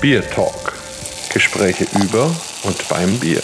[0.00, 0.74] Bier Talk.
[1.32, 2.26] Gespräche über
[2.64, 3.42] und beim Bier.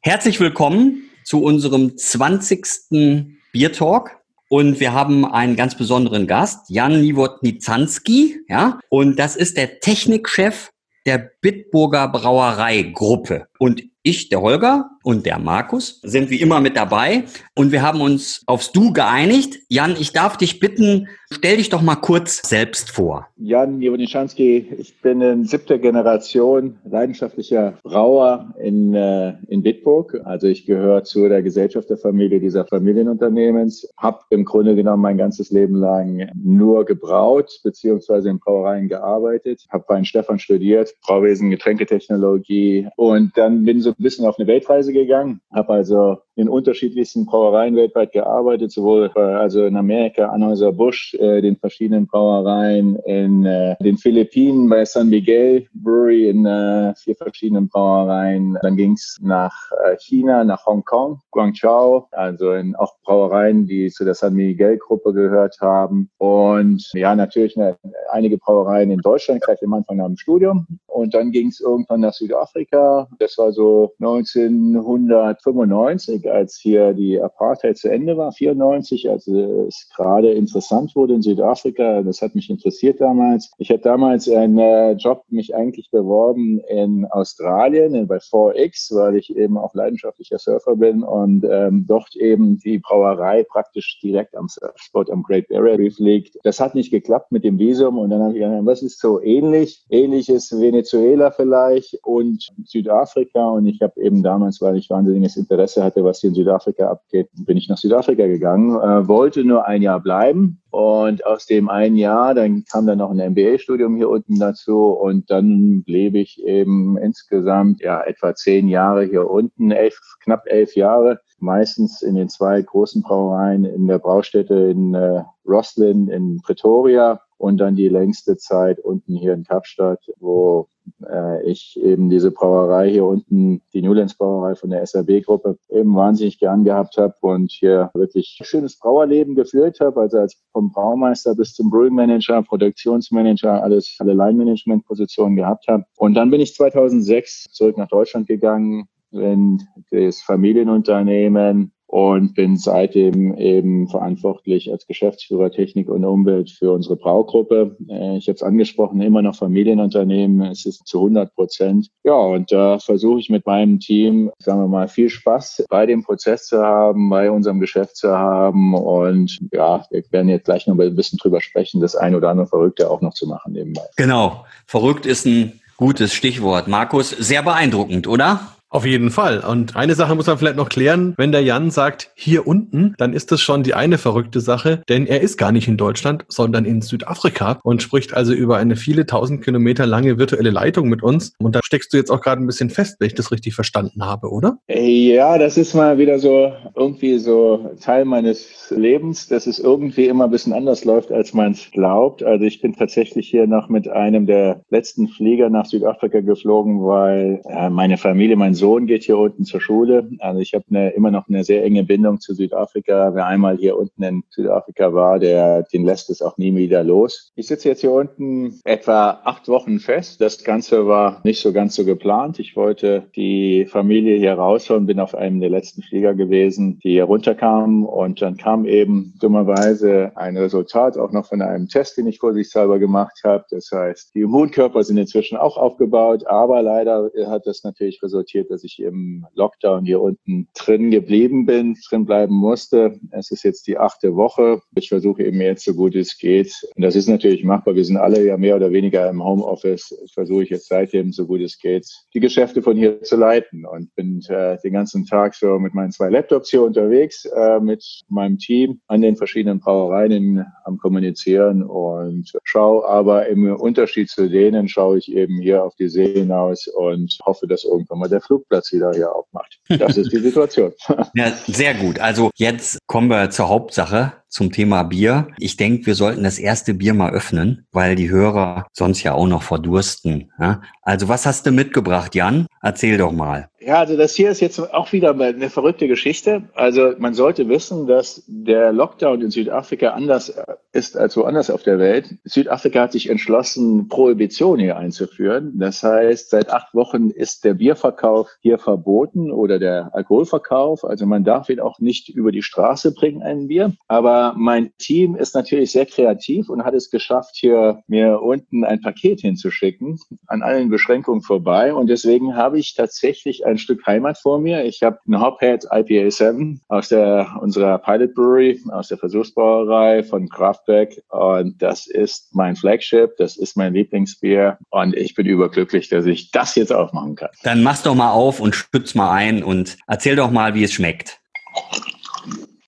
[0.00, 3.30] Herzlich willkommen zu unserem 20.
[3.52, 4.10] Bier Talk.
[4.50, 10.70] Und wir haben einen ganz besonderen Gast, Jan Niewodnizanski, ja, und das ist der Technikchef
[11.06, 13.46] der Bitburger Brauereigruppe.
[13.58, 18.02] Und ich, der Holger und der Markus sind wie immer mit dabei und wir haben
[18.02, 19.60] uns aufs Du geeinigt.
[19.68, 23.26] Jan, ich darf dich bitten, stell dich doch mal kurz selbst vor.
[23.38, 30.20] Jan Jewonischanski, ich bin in siebter Generation leidenschaftlicher Brauer in, äh, in Bitburg.
[30.24, 35.76] Also ich gehöre zu der Gesellschafterfamilie dieser Familienunternehmens, habe im Grunde genommen mein ganzes Leben
[35.76, 43.64] lang nur gebraut beziehungsweise in Brauereien gearbeitet, habe bei Stefan studiert, Brauwesen, Getränketechnologie und dann
[43.64, 48.72] bin so ein bisschen auf eine Weltreise gegangen, habe also in unterschiedlichsten Brauereien weltweit gearbeitet,
[48.72, 54.68] sowohl äh, also in Amerika, Anheuser Busch, äh, den verschiedenen Brauereien, in äh, den Philippinen
[54.68, 58.58] bei San Miguel Brewery in äh, vier verschiedenen Brauereien.
[58.62, 64.04] Dann ging es nach äh, China, nach Hongkong, Guangzhou, also in auch Brauereien, die zu
[64.04, 66.10] der San Miguel Gruppe gehört haben.
[66.18, 67.76] Und ja, natürlich eine,
[68.10, 70.66] einige Brauereien in Deutschland, gleich am Anfang nach dem Studium.
[70.86, 73.08] Und dann ging es irgendwann nach Südafrika.
[73.18, 80.32] Das war so 1995 als hier die Apartheid zu Ende war, 94, als es gerade
[80.32, 82.02] interessant wurde in Südafrika.
[82.02, 83.52] Das hat mich interessiert damals.
[83.58, 89.34] Ich habe damals einen äh, Job mich eigentlich beworben in Australien bei 4X, weil ich
[89.36, 95.10] eben auch leidenschaftlicher Surfer bin und ähm, dort eben die Brauerei praktisch direkt am Surfspot
[95.10, 96.38] am Great Barrier Reef liegt.
[96.44, 99.20] Das hat nicht geklappt mit dem Visum und dann habe ich gedacht, was ist so
[99.20, 99.84] ähnlich?
[99.88, 106.04] Ähnliches Venezuela vielleicht und Südafrika und ich habe eben damals, weil ich wahnsinniges Interesse hatte,
[106.04, 110.00] was hier in Südafrika abgeht, bin ich nach Südafrika gegangen, äh, wollte nur ein Jahr
[110.00, 110.60] bleiben.
[110.70, 114.88] Und aus dem einen Jahr, dann kam dann noch ein MBA-Studium hier unten dazu.
[114.88, 120.74] Und dann lebe ich eben insgesamt ja etwa zehn Jahre hier unten, elf, knapp elf
[120.74, 127.20] Jahre, meistens in den zwei großen Brauereien in der Braustätte in äh, Roslin in Pretoria
[127.44, 130.68] und dann die längste Zeit unten hier in Kapstadt, wo
[131.06, 136.38] äh, ich eben diese Brauerei hier unten, die Newlands Brauerei von der SRB-Gruppe, eben wahnsinnig
[136.38, 141.52] gern gehabt habe und hier wirklich schönes Brauerleben geführt habe, also als vom Braumeister bis
[141.52, 145.84] zum Brewing Manager, Produktionsmanager, alles, alle Line-Management-Positionen gehabt habe.
[145.98, 153.38] Und dann bin ich 2006 zurück nach Deutschland gegangen, in das Familienunternehmen und bin seitdem
[153.38, 157.76] eben verantwortlich als Geschäftsführer Technik und Umwelt für unsere Braugruppe.
[157.88, 160.50] Äh, ich habe es angesprochen, immer noch Familienunternehmen.
[160.50, 161.90] Es ist zu 100 Prozent.
[162.02, 166.02] Ja, und da versuche ich mit meinem Team, sagen wir mal, viel Spaß bei dem
[166.02, 168.74] Prozess zu haben, bei unserem Geschäft zu haben.
[168.74, 172.48] Und ja, wir werden jetzt gleich noch ein bisschen drüber sprechen, das ein oder andere
[172.48, 173.84] Verrückte auch noch zu machen nebenbei.
[173.96, 174.44] Genau.
[174.66, 176.66] Verrückt ist ein gutes Stichwort.
[176.66, 178.40] Markus, sehr beeindruckend, oder?
[178.74, 179.38] Auf jeden Fall.
[179.38, 181.14] Und eine Sache muss man vielleicht noch klären.
[181.16, 185.06] Wenn der Jan sagt, hier unten, dann ist das schon die eine verrückte Sache, denn
[185.06, 189.06] er ist gar nicht in Deutschland, sondern in Südafrika und spricht also über eine viele
[189.06, 191.34] tausend Kilometer lange virtuelle Leitung mit uns.
[191.38, 194.04] Und da steckst du jetzt auch gerade ein bisschen fest, wenn ich das richtig verstanden
[194.04, 194.58] habe, oder?
[194.66, 200.24] Ja, das ist mal wieder so irgendwie so Teil meines Lebens, dass es irgendwie immer
[200.24, 202.24] ein bisschen anders läuft, als man es glaubt.
[202.24, 207.40] Also ich bin tatsächlich hier noch mit einem der letzten Flieger nach Südafrika geflogen, weil
[207.48, 210.08] äh, meine Familie, mein Sohn, Sohn geht hier unten zur Schule.
[210.20, 210.64] Also ich habe
[210.96, 213.14] immer noch eine sehr enge Bindung zu Südafrika.
[213.14, 217.30] Wer einmal hier unten in Südafrika war, der, den lässt es auch nie wieder los.
[217.36, 220.22] Ich sitze jetzt hier unten etwa acht Wochen fest.
[220.22, 222.38] Das Ganze war nicht so ganz so geplant.
[222.38, 227.04] Ich wollte die Familie hier rausholen, bin auf einem der letzten Flieger gewesen, die hier
[227.04, 227.84] runterkamen.
[227.84, 232.78] Und dann kam eben dummerweise ein Resultat auch noch von einem Test, den ich vorsichtshalber
[232.78, 233.44] gemacht habe.
[233.50, 238.64] Das heißt, die Immunkörper sind inzwischen auch aufgebaut, aber leider hat das natürlich resultiert, dass
[238.64, 242.98] ich im Lockdown hier unten drin geblieben bin, drin bleiben musste.
[243.10, 244.62] Es ist jetzt die achte Woche.
[244.76, 246.52] Ich versuche eben jetzt so gut es geht.
[246.76, 247.74] Und das ist natürlich machbar.
[247.74, 249.94] Wir sind alle ja mehr oder weniger im Homeoffice.
[250.14, 253.92] Versuche ich jetzt seitdem so gut es geht, die Geschäfte von hier zu leiten und
[253.96, 258.38] bin äh, den ganzen Tag so mit meinen zwei Laptops hier unterwegs, äh, mit meinem
[258.38, 264.68] Team an den verschiedenen Brauereien in, am Kommunizieren und schaue aber im Unterschied zu denen
[264.68, 268.43] schaue ich eben hier auf die See hinaus und hoffe, dass irgendwann mal der Flug
[268.44, 269.58] Flugplatz wieder hier aufmacht.
[269.68, 270.72] Das ist die Situation.
[271.14, 271.98] ja, sehr gut.
[271.98, 275.28] Also jetzt kommen wir zur Hauptsache, zum Thema Bier.
[275.38, 279.28] Ich denke, wir sollten das erste Bier mal öffnen, weil die Hörer sonst ja auch
[279.28, 280.32] noch verdursten.
[280.40, 280.60] Ja?
[280.82, 282.46] Also was hast du mitgebracht, Jan?
[282.60, 283.48] Erzähl doch mal.
[283.60, 286.42] Ja, also das hier ist jetzt auch wieder eine verrückte Geschichte.
[286.54, 290.34] Also man sollte wissen, dass der Lockdown in Südafrika anders
[290.72, 292.16] ist als woanders auf der Welt.
[292.24, 295.52] Südafrika hat sich entschlossen, Prohibition hier einzuführen.
[295.54, 300.84] Das heißt, seit acht Wochen ist der Bierverkauf hier verboten oder der Alkoholverkauf.
[300.84, 303.72] Also man darf ihn auch nicht über die Straße bringen, ein Bier.
[303.88, 308.80] Aber mein Team ist natürlich sehr kreativ und hat es geschafft, hier mir unten ein
[308.80, 311.74] Paket hinzuschicken, an allen Beschränkungen vorbei.
[311.74, 314.64] Und deswegen habe ich tatsächlich ein Stück Heimat vor mir.
[314.64, 320.28] Ich habe eine Hophead IPA 7 aus der, unserer Pilot Brewery, aus der Versuchsbrauerei von
[320.28, 320.94] Kraftwerk.
[321.08, 324.58] Und das ist mein Flagship, das ist mein Lieblingsbier.
[324.70, 327.30] Und ich bin überglücklich, dass ich das jetzt aufmachen kann.
[327.42, 330.72] Dann mach's doch mal auf und schütz mal ein und erzähl doch mal, wie es
[330.72, 331.20] schmeckt.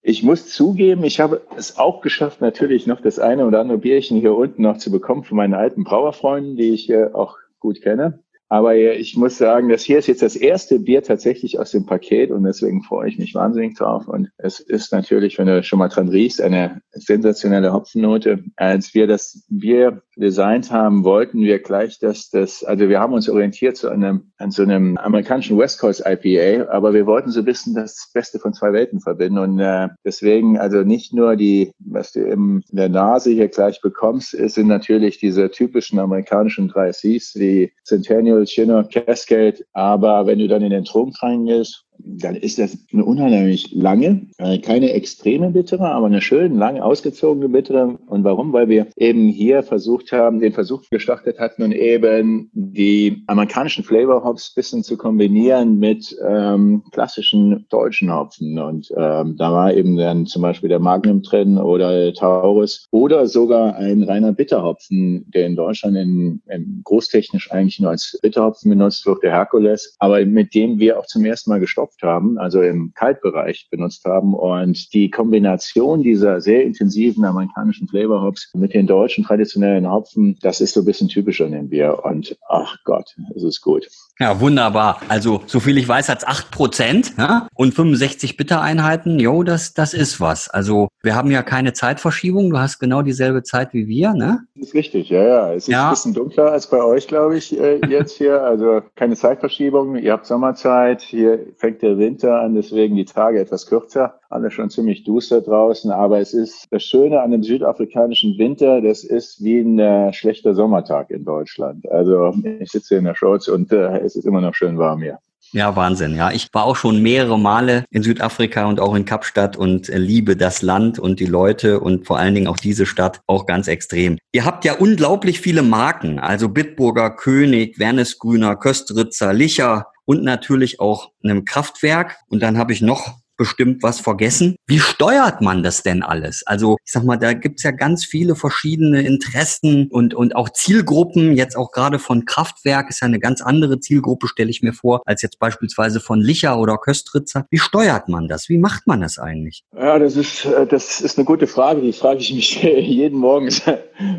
[0.09, 4.21] Ich muss zugeben, ich habe es auch geschafft, natürlich noch das eine oder andere Bierchen
[4.21, 8.23] hier unten noch zu bekommen von meinen alten Brauerfreunden, die ich äh, auch gut kenne.
[8.49, 12.31] Aber ich muss sagen, das hier ist jetzt das erste Bier tatsächlich aus dem Paket
[12.31, 14.07] und deswegen freue ich mich wahnsinnig drauf.
[14.07, 18.45] Und es ist natürlich, wenn du schon mal dran riechst, eine sensationelle Hopfennote.
[18.57, 23.29] Als wir das Bier designt haben, wollten wir gleich, dass das, also wir haben uns
[23.29, 27.45] orientiert zu einem, an so einem amerikanischen West Coast IPA, aber wir wollten so ein
[27.45, 32.13] bisschen das Beste von zwei Welten verbinden und äh, deswegen also nicht nur die, was
[32.13, 37.73] du in der Nase hier gleich bekommst, sind natürlich diese typischen amerikanischen drei Cs, die
[37.85, 43.05] Centennial, Chinook, Cascade, aber wenn du dann in den Trunk reingehst, dann ist das eine
[43.05, 47.99] unheimlich lange, äh, keine extreme bittere, aber eine schön lang ausgezogene bittere.
[48.07, 48.53] Und warum?
[48.53, 54.25] Weil wir eben hier versucht haben, den Versuch gestartet hatten und eben die amerikanischen Flavor
[54.25, 58.59] Hops bisschen zu kombinieren mit ähm, klassischen deutschen Hopfen.
[58.59, 63.77] Und ähm, da war eben dann zum Beispiel der Magnum drin oder Taurus oder sogar
[63.77, 69.23] ein reiner Bitterhopfen, der in Deutschland in, in großtechnisch eigentlich nur als Bitterhopfen benutzt wird,
[69.23, 72.93] der Herkules, aber mit dem wir auch zum ersten Mal gestoppt gestopft haben, also im
[72.95, 74.35] Kaltbereich benutzt haben.
[74.35, 80.61] Und die Kombination dieser sehr intensiven amerikanischen Flavor Hops mit den deutschen traditionellen Hopfen, das
[80.61, 81.67] ist so ein bisschen typisch an dem.
[82.03, 83.89] Und ach Gott, es ist gut.
[84.19, 85.03] Ja, wunderbar.
[85.09, 87.49] Also, so viel ich weiß, hat's acht Prozent ja?
[87.55, 89.19] und 65 Bittereinheiten.
[89.19, 90.49] Jo, das, das ist was.
[90.49, 92.49] Also, wir haben ja keine Zeitverschiebung.
[92.49, 94.41] Du hast genau dieselbe Zeit wie wir, ne?
[94.55, 95.53] Das ist richtig, ja, ja.
[95.53, 95.89] Es ist ja.
[95.89, 98.43] ein bisschen dunkler als bei euch, glaube ich, äh, jetzt hier.
[98.43, 99.97] Also, keine Zeitverschiebung.
[99.97, 101.03] Ihr habt Sommerzeit.
[101.03, 104.19] Hier fängt der Winter an, deswegen die Tage etwas kürzer.
[104.31, 105.91] Alle schon ziemlich duster draußen.
[105.91, 108.81] Aber es ist das Schöne an dem südafrikanischen Winter.
[108.81, 111.87] Das ist wie ein äh, schlechter Sommertag in Deutschland.
[111.91, 115.03] Also, ich sitze hier in der Shorts und äh, es ist immer noch schön warm
[115.03, 115.19] hier.
[115.53, 116.17] Ja, Wahnsinn.
[116.17, 119.99] Ja, ich war auch schon mehrere Male in Südafrika und auch in Kapstadt und äh,
[119.99, 123.69] liebe das Land und die Leute und vor allen Dingen auch diese Stadt auch ganz
[123.69, 124.19] extrem.
[124.33, 131.11] Ihr habt ja unglaublich viele Marken, also Bitburger, König, Wernesgrüner, Köstritzer, Licher und natürlich auch
[131.23, 132.17] einem Kraftwerk.
[132.29, 134.57] Und dann habe ich noch bestimmt was vergessen.
[134.67, 136.47] Wie steuert man das denn alles?
[136.47, 141.35] Also ich sag mal, da gibt's ja ganz viele verschiedene Interessen und, und auch Zielgruppen.
[141.35, 145.03] Jetzt auch gerade von Kraftwerk ist ja eine ganz andere Zielgruppe, stelle ich mir vor,
[145.05, 147.47] als jetzt beispielsweise von Licher oder Köstritzer.
[147.51, 148.49] Wie steuert man das?
[148.49, 149.65] Wie macht man das eigentlich?
[149.77, 151.81] Ja, das ist, äh, das ist eine gute Frage.
[151.81, 153.51] Die frage ich mich jeden Morgen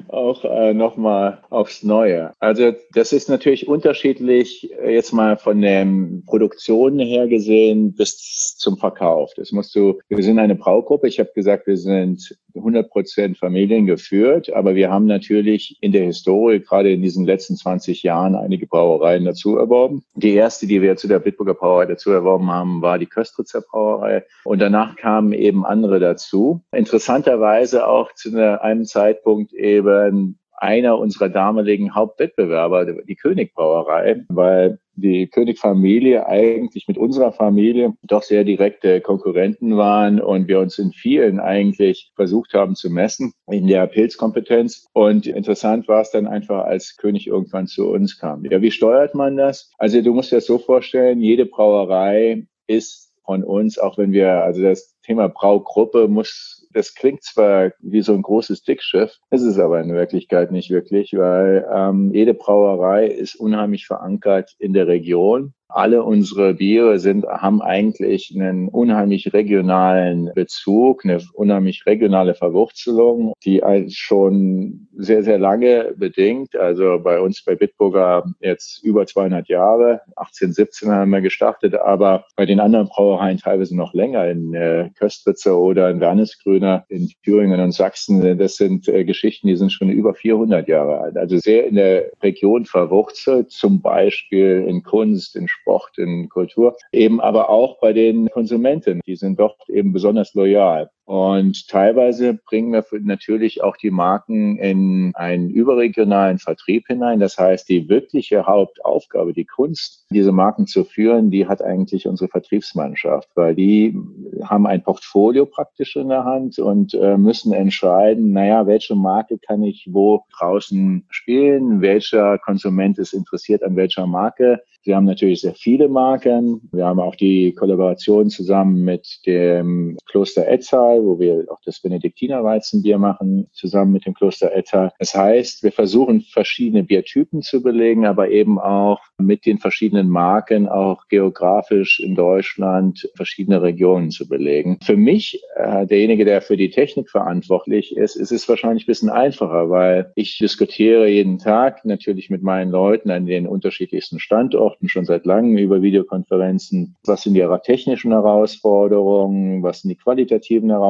[0.07, 2.31] auch äh, nochmal aufs Neue.
[2.39, 8.77] Also das ist natürlich unterschiedlich, äh, jetzt mal von den Produktionen her gesehen bis zum
[8.77, 9.31] Verkauf.
[9.35, 11.07] Das musst du, wir sind eine Braugruppe.
[11.07, 16.59] Ich habe gesagt, wir sind 100 Prozent familiengeführt, aber wir haben natürlich in der Historie,
[16.59, 20.03] gerade in diesen letzten 20 Jahren, einige Brauereien dazu erworben.
[20.15, 24.23] Die erste, die wir zu der Bitburger Brauerei dazu erworben haben, war die Köstritzer Brauerei.
[24.43, 26.61] Und danach kamen eben andere dazu.
[26.71, 36.25] Interessanterweise auch zu einem Zeitpunkt eben einer unserer damaligen Hauptwettbewerber, die Königbrauerei, weil die Königfamilie
[36.25, 42.11] eigentlich mit unserer Familie doch sehr direkte Konkurrenten waren und wir uns in vielen eigentlich
[42.15, 44.87] versucht haben zu messen in der Pilzkompetenz.
[44.93, 48.43] Und interessant war es dann einfach, als König irgendwann zu uns kam.
[48.45, 49.71] Ja, wie steuert man das?
[49.77, 54.43] Also du musst dir das so vorstellen, jede Brauerei ist von uns, auch wenn wir,
[54.43, 59.59] also das Thema Braugruppe muss das klingt zwar wie so ein großes Dickschiff, ist es
[59.59, 65.53] aber in Wirklichkeit nicht wirklich, weil ähm, jede Brauerei ist unheimlich verankert in der Region
[65.69, 73.61] alle unsere Biere sind, haben eigentlich einen unheimlich regionalen Bezug, eine unheimlich regionale Verwurzelung, die
[73.89, 76.55] schon sehr, sehr lange bedingt.
[76.55, 82.45] Also bei uns bei Bitburger jetzt über 200 Jahre, 1817 haben wir gestartet, aber bei
[82.45, 87.73] den anderen Brauereien teilweise noch länger, in äh, Köstritzer oder in Wernesgrüner, in Thüringen und
[87.73, 88.37] Sachsen.
[88.37, 91.17] Das sind äh, Geschichten, die sind schon über 400 Jahre alt.
[91.17, 97.19] Also sehr in der Region verwurzelt, zum Beispiel in Kunst, in Sport, in Kultur, eben
[97.21, 99.01] aber auch bei den Konsumenten.
[99.05, 100.89] Die sind dort eben besonders loyal.
[101.07, 107.21] Und teilweise bringen wir natürlich auch die Marken in einen überregionalen Vertrieb hinein.
[107.21, 112.29] Das heißt, die wirkliche Hauptaufgabe, die Kunst, diese Marken zu führen, die hat eigentlich unsere
[112.29, 113.97] Vertriebsmannschaft, weil die
[114.43, 119.63] haben ein Portfolio praktisch in der Hand und äh, müssen entscheiden, naja, welche Marke kann
[119.63, 124.59] ich wo draußen spielen, welcher Konsument ist interessiert an welcher Marke.
[124.87, 126.69] Wir haben natürlich sehr viele Marken.
[126.71, 132.97] Wir haben auch die Kollaboration zusammen mit dem Kloster Etzal, wo wir auch das Benediktinerweizenbier
[132.97, 134.91] machen, zusammen mit dem Kloster Etzal.
[134.99, 140.67] Das heißt, wir versuchen verschiedene Biertypen zu belegen, aber eben auch mit den verschiedenen Marken
[140.67, 144.77] auch geografisch in Deutschland verschiedene Regionen zu belegen.
[144.83, 149.09] Für mich, äh, derjenige, der für die Technik verantwortlich ist, ist es wahrscheinlich ein bisschen
[149.09, 154.89] einfacher, weil ich diskutiere jeden Tag natürlich mit meinen Leuten an den unterschiedlichsten Standorten Orten
[154.89, 156.95] schon seit langem über Videokonferenzen.
[157.05, 159.63] Was sind die technischen Herausforderungen?
[159.63, 160.86] Was sind die qualitativen Herausforderungen?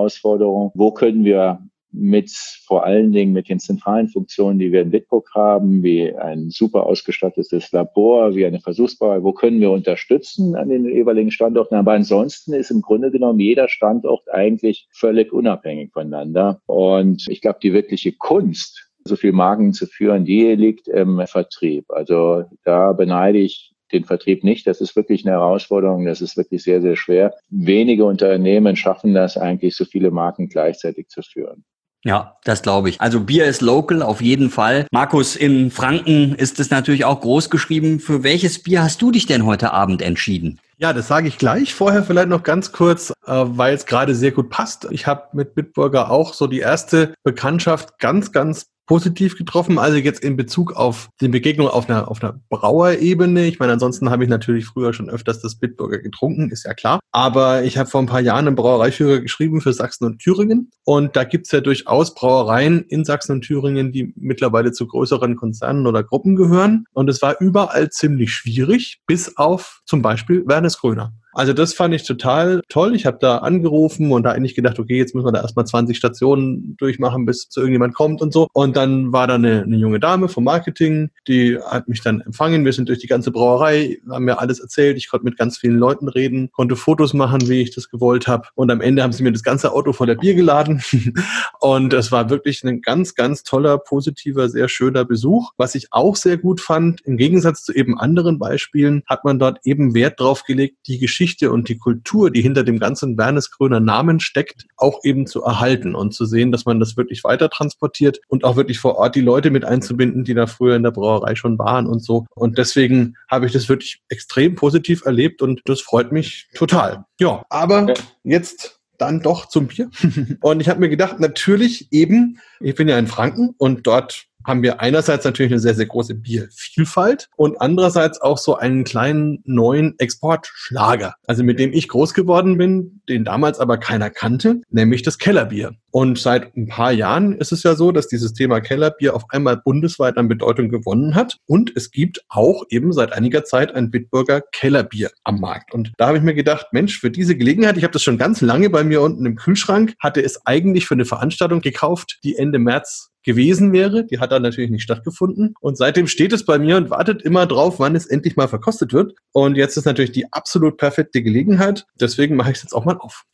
[0.73, 1.59] Wo können wir
[1.91, 2.29] mit
[2.65, 6.85] vor allen Dingen mit den zentralen Funktionen, die wir in Bitburg haben, wie ein super
[6.85, 11.75] ausgestattetes Labor, wie eine Versuchsbauer, wo können wir unterstützen an den jeweiligen Standorten.
[11.75, 16.61] Aber ansonsten ist im Grunde genommen jeder Standort eigentlich völlig unabhängig voneinander.
[16.65, 21.85] Und ich glaube, die wirkliche Kunst, so viel Marken zu führen, die liegt im Vertrieb.
[21.89, 24.67] Also da beneide ich den Vertrieb nicht.
[24.67, 26.05] Das ist wirklich eine Herausforderung.
[26.05, 27.33] Das ist wirklich sehr, sehr schwer.
[27.49, 31.63] Wenige Unternehmen schaffen das eigentlich, so viele Marken gleichzeitig zu führen.
[32.03, 33.01] Ja, das glaube ich.
[33.01, 34.87] Also Bier ist local auf jeden Fall.
[34.91, 37.99] Markus, in Franken ist es natürlich auch groß geschrieben.
[37.99, 40.59] Für welches Bier hast du dich denn heute Abend entschieden?
[40.77, 41.73] Ja, das sage ich gleich.
[41.73, 44.87] Vorher vielleicht noch ganz kurz, äh, weil es gerade sehr gut passt.
[44.91, 49.77] Ich habe mit Bitburger auch so die erste Bekanntschaft ganz, ganz positiv getroffen.
[49.77, 53.45] Also jetzt in Bezug auf die Begegnung auf einer, auf einer Brauerebene.
[53.45, 56.99] Ich meine, ansonsten habe ich natürlich früher schon öfters das Bitburger getrunken, ist ja klar.
[57.11, 60.71] Aber ich habe vor ein paar Jahren einen Brauereiführer geschrieben für Sachsen und Thüringen.
[60.83, 65.85] Und da gibt's ja durchaus Brauereien in Sachsen und Thüringen, die mittlerweile zu größeren Konzernen
[65.85, 66.85] oder Gruppen gehören.
[66.93, 71.13] Und es war überall ziemlich schwierig, bis auf zum Beispiel Wernes Gröner.
[71.37, 72.95] Also das fand ich total toll.
[72.95, 75.95] Ich habe da angerufen und da eigentlich gedacht, okay, jetzt müssen wir da erstmal 20
[75.95, 78.47] Stationen durchmachen, bis zu irgendjemand kommt und so.
[78.53, 82.65] Und dann war da eine, eine junge Dame vom Marketing, die hat mich dann empfangen.
[82.65, 84.97] Wir sind durch die ganze Brauerei, haben mir alles erzählt.
[84.97, 88.47] Ich konnte mit ganz vielen Leuten reden, konnte Fotos machen, wie ich das gewollt habe.
[88.55, 90.81] Und am Ende haben sie mir das ganze Auto voller Bier geladen.
[91.59, 95.51] und es war wirklich ein ganz, ganz toller, positiver, sehr schöner Besuch.
[95.55, 99.59] Was ich auch sehr gut fand, im Gegensatz zu eben anderen Beispielen, hat man dort
[99.65, 103.81] eben Wert drauf gelegt, die Geschichte Geschichte und die Kultur, die hinter dem ganzen Wernesgröner
[103.81, 108.21] Namen steckt, auch eben zu erhalten und zu sehen, dass man das wirklich weiter transportiert
[108.29, 111.35] und auch wirklich vor Ort die Leute mit einzubinden, die da früher in der Brauerei
[111.35, 112.25] schon waren und so.
[112.33, 117.03] Und deswegen habe ich das wirklich extrem positiv erlebt und das freut mich total.
[117.19, 117.93] Ja, aber
[118.23, 119.89] jetzt dann doch zum Bier.
[120.41, 124.63] und ich habe mir gedacht, natürlich eben, ich bin ja in Franken und dort haben
[124.63, 129.93] wir einerseits natürlich eine sehr, sehr große Biervielfalt und andererseits auch so einen kleinen neuen
[129.99, 135.17] Exportschlager, also mit dem ich groß geworden bin, den damals aber keiner kannte, nämlich das
[135.17, 135.73] Kellerbier.
[135.91, 139.57] Und seit ein paar Jahren ist es ja so, dass dieses Thema Kellerbier auf einmal
[139.57, 141.37] bundesweit an Bedeutung gewonnen hat.
[141.47, 145.73] Und es gibt auch eben seit einiger Zeit ein Bitburger Kellerbier am Markt.
[145.73, 148.41] Und da habe ich mir gedacht, Mensch, für diese Gelegenheit, ich habe das schon ganz
[148.41, 152.59] lange bei mir unten im Kühlschrank, hatte es eigentlich für eine Veranstaltung gekauft, die Ende
[152.59, 154.05] März gewesen wäre.
[154.05, 155.53] Die hat dann natürlich nicht stattgefunden.
[155.59, 158.93] Und seitdem steht es bei mir und wartet immer drauf, wann es endlich mal verkostet
[158.93, 159.13] wird.
[159.33, 161.85] Und jetzt ist natürlich die absolut perfekte Gelegenheit.
[161.99, 163.25] Deswegen mache ich es jetzt auch mal auf.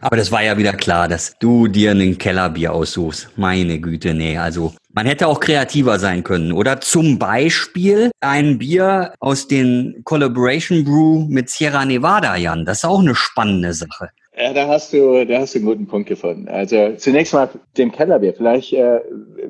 [0.00, 3.30] Aber das war ja wieder klar, dass du dir einen Kellerbier aussuchst.
[3.36, 6.52] Meine Güte, nee, also man hätte auch kreativer sein können.
[6.52, 12.64] Oder zum Beispiel ein Bier aus den Collaboration Brew mit Sierra Nevada, Jan.
[12.64, 14.10] Das ist auch eine spannende Sache.
[14.40, 16.48] Ja, da hast du, da hast du einen guten Punkt gefunden.
[16.48, 18.34] Also zunächst mal dem Kellerbier.
[18.34, 19.00] Vielleicht äh,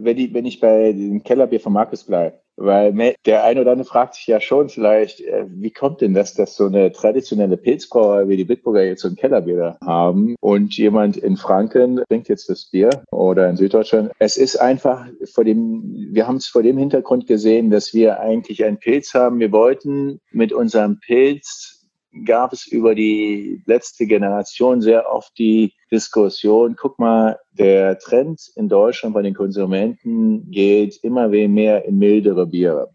[0.00, 3.88] wenn ich, wenn ich bei dem Kellerbier von Markus bleibe, weil der eine oder andere
[3.88, 8.28] fragt sich ja schon vielleicht, äh, wie kommt denn das, dass so eine traditionelle Pilzbrauer
[8.28, 12.70] wie die Bitburger jetzt so ein Kellerbier haben und jemand in Franken trinkt jetzt das
[12.70, 14.10] Bier oder in Süddeutschland.
[14.18, 18.64] Es ist einfach vor dem, wir haben es vor dem Hintergrund gesehen, dass wir eigentlich
[18.64, 19.38] einen Pilz haben.
[19.38, 21.77] Wir wollten mit unserem Pilz
[22.24, 28.68] gab es über die letzte Generation sehr oft die Diskussion, guck mal, der Trend in
[28.68, 32.90] Deutschland bei den Konsumenten geht immer mehr in mildere Biere.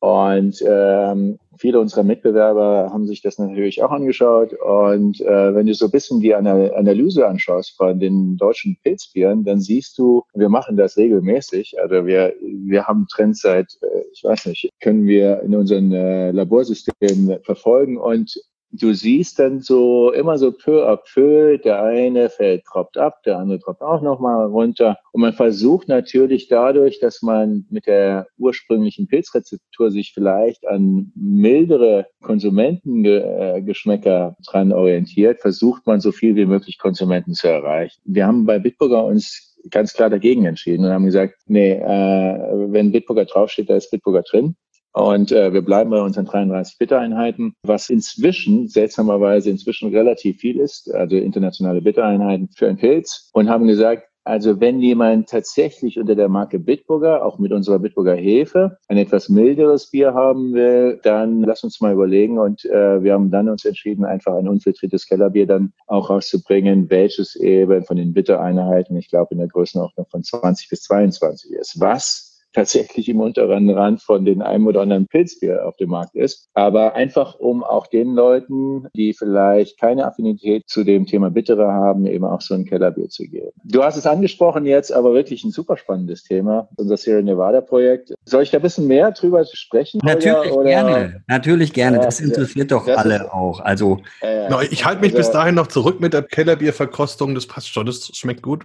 [0.00, 4.52] Und ähm, viele unserer Mitbewerber haben sich das natürlich auch angeschaut.
[4.52, 9.60] Und äh, wenn du so ein bisschen die Analyse anschaust von den deutschen Pilzbieren, dann
[9.60, 11.80] siehst du, wir machen das regelmäßig.
[11.80, 16.30] Also wir, wir haben Trends seit, äh, ich weiß nicht, können wir in unseren äh,
[16.30, 17.98] Laborsystemen verfolgen.
[17.98, 23.22] Und du siehst dann so immer so peu à peu, der eine fällt, tropft ab,
[23.24, 24.98] der andere tropft auch nochmal runter.
[25.12, 32.06] Und man versucht natürlich dadurch, dass man mit der ursprünglichen Pilzrezeptur sich vielleicht an mildere
[32.22, 38.00] Konsumentengeschmäcker dran orientiert, versucht man so viel wie möglich Konsumenten zu erreichen.
[38.04, 42.92] Wir haben bei Bitburger uns ganz klar dagegen entschieden und haben gesagt, nee, äh, wenn
[42.92, 44.54] Bitburger draufsteht, da ist Bitburger drin.
[44.98, 50.92] Und äh, wir bleiben bei unseren 33 Bittereinheiten, was inzwischen, seltsamerweise inzwischen relativ viel ist,
[50.92, 56.28] also internationale Bittereinheiten für einen Pilz und haben gesagt, also wenn jemand tatsächlich unter der
[56.28, 61.62] Marke Bitburger, auch mit unserer Bitburger Hefe, ein etwas milderes Bier haben will, dann lass
[61.62, 62.38] uns mal überlegen.
[62.38, 67.36] Und äh, wir haben dann uns entschieden, einfach ein unfiltriertes Kellerbier dann auch rauszubringen, welches
[67.36, 71.80] eben von den Bittereinheiten, ich glaube in der Größenordnung von 20 bis 22 ist.
[71.80, 76.48] Was tatsächlich im unteren Rand von den einem oder anderen Pilzbier auf dem Markt ist.
[76.54, 82.06] Aber einfach, um auch den Leuten, die vielleicht keine Affinität zu dem Thema Bittere haben,
[82.06, 83.50] eben auch so ein Kellerbier zu geben.
[83.64, 88.14] Du hast es angesprochen jetzt, aber wirklich ein super spannendes Thema, unser Sierra Nevada Projekt.
[88.24, 90.00] Soll ich da ein bisschen mehr drüber sprechen?
[90.02, 90.64] Natürlich oder?
[90.64, 91.98] gerne, natürlich gerne.
[92.00, 93.60] das interessiert doch das alle ist, auch.
[93.60, 97.34] Also äh, ich halte mich also, bis dahin noch zurück mit der Kellerbierverkostung.
[97.34, 98.64] Das passt schon, das schmeckt gut.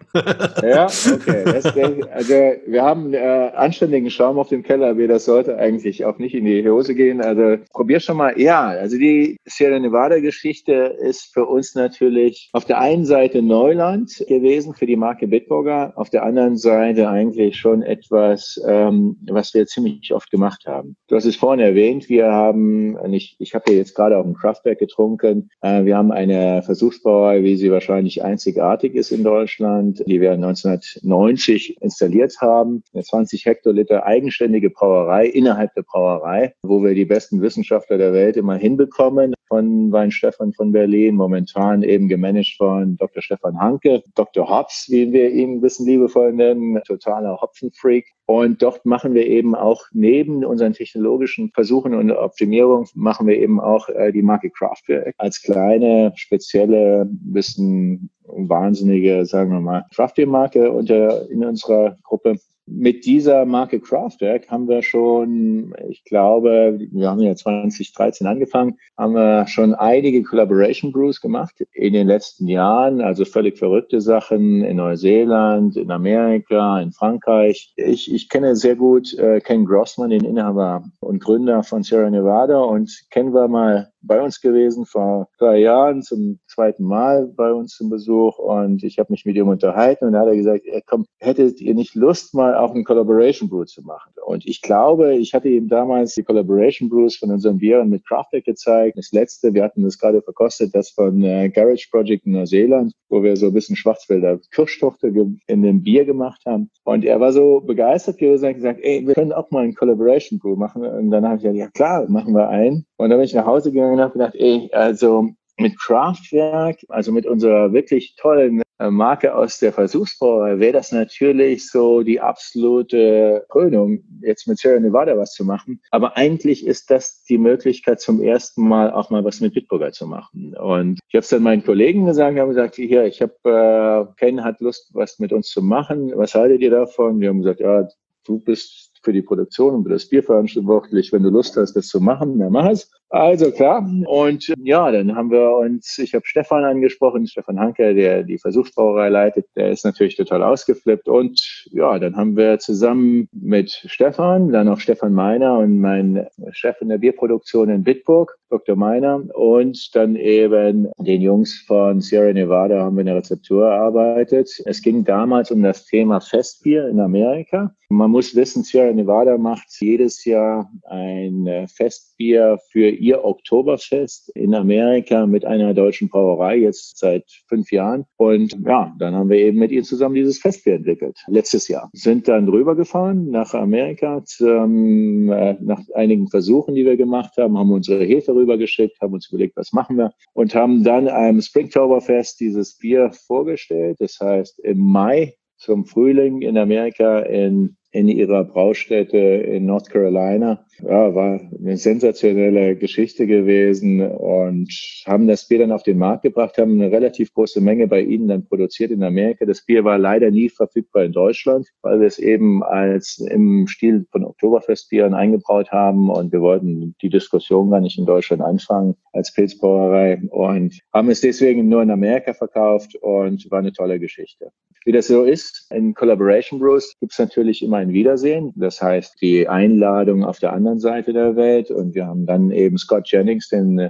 [0.63, 1.43] ja, okay.
[1.45, 1.65] Das,
[2.11, 2.33] also
[2.67, 6.45] wir haben äh, anständigen Schaum auf dem Keller, aber das sollte eigentlich auch nicht in
[6.45, 7.21] die Hose gehen.
[7.21, 8.39] Also probier schon mal.
[8.39, 14.23] Ja, also die Sierra Nevada Geschichte ist für uns natürlich auf der einen Seite Neuland
[14.27, 19.65] gewesen für die Marke Bitburger, auf der anderen Seite eigentlich schon etwas, ähm, was wir
[19.65, 20.95] ziemlich oft gemacht haben.
[21.07, 24.35] Du hast es vorhin erwähnt, wir haben, ich, ich habe hier jetzt gerade auch ein
[24.35, 30.21] Kraftwerk getrunken, äh, wir haben eine Versuchsbrauerei, wie sie wahrscheinlich einzigartig ist in Deutschland, die
[30.21, 37.05] wir 1990 installiert haben, 20 Hektar Hektoliter eigenständige Brauerei innerhalb der Brauerei, wo wir die
[37.05, 43.21] besten Wissenschaftler der Welt immer hinbekommen, von Weinstefan von Berlin, momentan eben gemanagt von Dr.
[43.21, 44.49] Stefan Hanke, Dr.
[44.49, 48.05] Hobbs, wie wir ihn ein bisschen liebevoll nennen, totaler Hopfenfreak.
[48.25, 53.61] Und dort machen wir eben auch neben unseren technologischen Versuchen und Optimierung machen wir eben
[53.61, 61.29] auch äh, die Marke Craftwerk als kleine, spezielle, bisschen wahnsinnige, sagen wir mal, Craftbeer-Marke unter
[61.29, 67.35] in unserer Gruppe mit dieser Marke Kraftwerk haben wir schon, ich glaube, wir haben ja
[67.35, 73.57] 2013 angefangen, haben wir schon einige Collaboration Brews gemacht in den letzten Jahren, also völlig
[73.57, 77.73] verrückte Sachen in Neuseeland, in Amerika, in Frankreich.
[77.75, 82.59] Ich, ich kenne sehr gut äh, Ken Grossman, den Inhaber und Gründer von Sierra Nevada
[82.59, 87.75] und kennen wir mal bei uns gewesen vor drei Jahren zum zweiten Mal bei uns
[87.75, 90.81] zum Besuch und ich habe mich mit ihm unterhalten und da hat er gesagt, er
[90.81, 94.13] kommt, hättet ihr nicht Lust mal auch ein Collaboration Brew zu machen?
[94.25, 98.45] Und ich glaube, ich hatte ihm damals die Collaboration Brews von unseren Bieren mit Craftback
[98.45, 98.97] gezeigt.
[98.97, 103.23] Das letzte, wir hatten das gerade verkostet, das von äh, Garage Project in Neuseeland, wo
[103.23, 105.09] wir so ein bisschen Schwarzwälder Kirschtochter
[105.47, 106.69] in dem Bier gemacht haben.
[106.83, 110.39] Und er war so begeistert gewesen und gesagt, ey, wir können auch mal ein Collaboration
[110.39, 110.83] Brew machen.
[110.85, 112.85] Und dann habe ich gesagt, ja klar, machen wir einen.
[112.97, 117.11] Und dann bin ich nach Hause gegangen und habe gedacht, ey, also mit Kraftwerk, also
[117.11, 123.45] mit unserer wirklich tollen äh, Marke aus der Versuchsbrauerei, wäre das natürlich so die absolute
[123.49, 125.79] Krönung, jetzt mit Sierra Nevada was zu machen.
[125.91, 130.07] Aber eigentlich ist das die Möglichkeit, zum ersten Mal auch mal was mit Bitburger zu
[130.07, 130.55] machen.
[130.57, 134.43] Und ich habe es dann meinen Kollegen gesagt, haben gesagt, hier, ich habe, äh, Ken
[134.43, 136.11] hat Lust, was mit uns zu machen.
[136.15, 137.19] Was haltet ihr davon?
[137.19, 137.87] Wir haben gesagt, ja,
[138.25, 141.11] du bist für die Produktion und für das Bier verantwortlich.
[141.11, 142.89] Wenn du Lust hast, das zu machen, dann mach es.
[143.13, 143.87] Also klar.
[144.07, 149.09] Und ja, dann haben wir uns, ich habe Stefan angesprochen, Stefan Hanke, der die Versuchsbrauerei
[149.09, 151.07] leitet, der ist natürlich total ausgeflippt.
[151.07, 156.81] Und ja, dann haben wir zusammen mit Stefan, dann noch Stefan Meiner und mein Chef
[156.81, 158.75] in der Bierproduktion in Bitburg, Dr.
[158.75, 164.49] Meiner, und dann eben den Jungs von Sierra Nevada haben wir eine Rezeptur erarbeitet.
[164.65, 167.75] Es ging damals um das Thema Festbier in Amerika.
[167.89, 174.55] Man muss wissen, Sierra Nevada macht jedes Jahr ein äh, Festbier für ihr Oktoberfest in
[174.55, 178.05] Amerika mit einer deutschen Brauerei, jetzt seit fünf Jahren.
[178.15, 181.89] Und ja, dann haben wir eben mit ihr zusammen dieses Festbier entwickelt, letztes Jahr.
[181.93, 187.71] Sind dann rübergefahren nach Amerika, zum, äh, nach einigen Versuchen, die wir gemacht haben, haben
[187.71, 192.77] unsere Hefe rübergeschickt, haben uns überlegt, was machen wir und haben dann einem Springtoberfest dieses
[192.77, 193.97] Bier vorgestellt.
[193.99, 200.65] Das heißt, im Mai zum Frühling in Amerika in in ihrer Braustätte in North Carolina.
[200.81, 204.73] Ja, war eine sensationelle Geschichte gewesen und
[205.05, 208.27] haben das Bier dann auf den Markt gebracht, haben eine relativ große Menge bei ihnen
[208.27, 209.45] dann produziert in Amerika.
[209.45, 214.07] Das Bier war leider nie verfügbar in Deutschland, weil wir es eben als im Stil
[214.11, 219.31] von Oktoberfestbieren eingebraut haben und wir wollten die Diskussion gar nicht in Deutschland anfangen als
[219.31, 224.49] Pilzbrauerei und haben es deswegen nur in Amerika verkauft und war eine tolle Geschichte.
[224.85, 228.53] Wie das so ist, in Collaboration Brews gibt es natürlich immer ein Wiedersehen.
[228.55, 231.69] Das heißt, die Einladung auf der anderen Seite der Welt.
[231.69, 233.89] Und wir haben dann eben Scott Jennings, den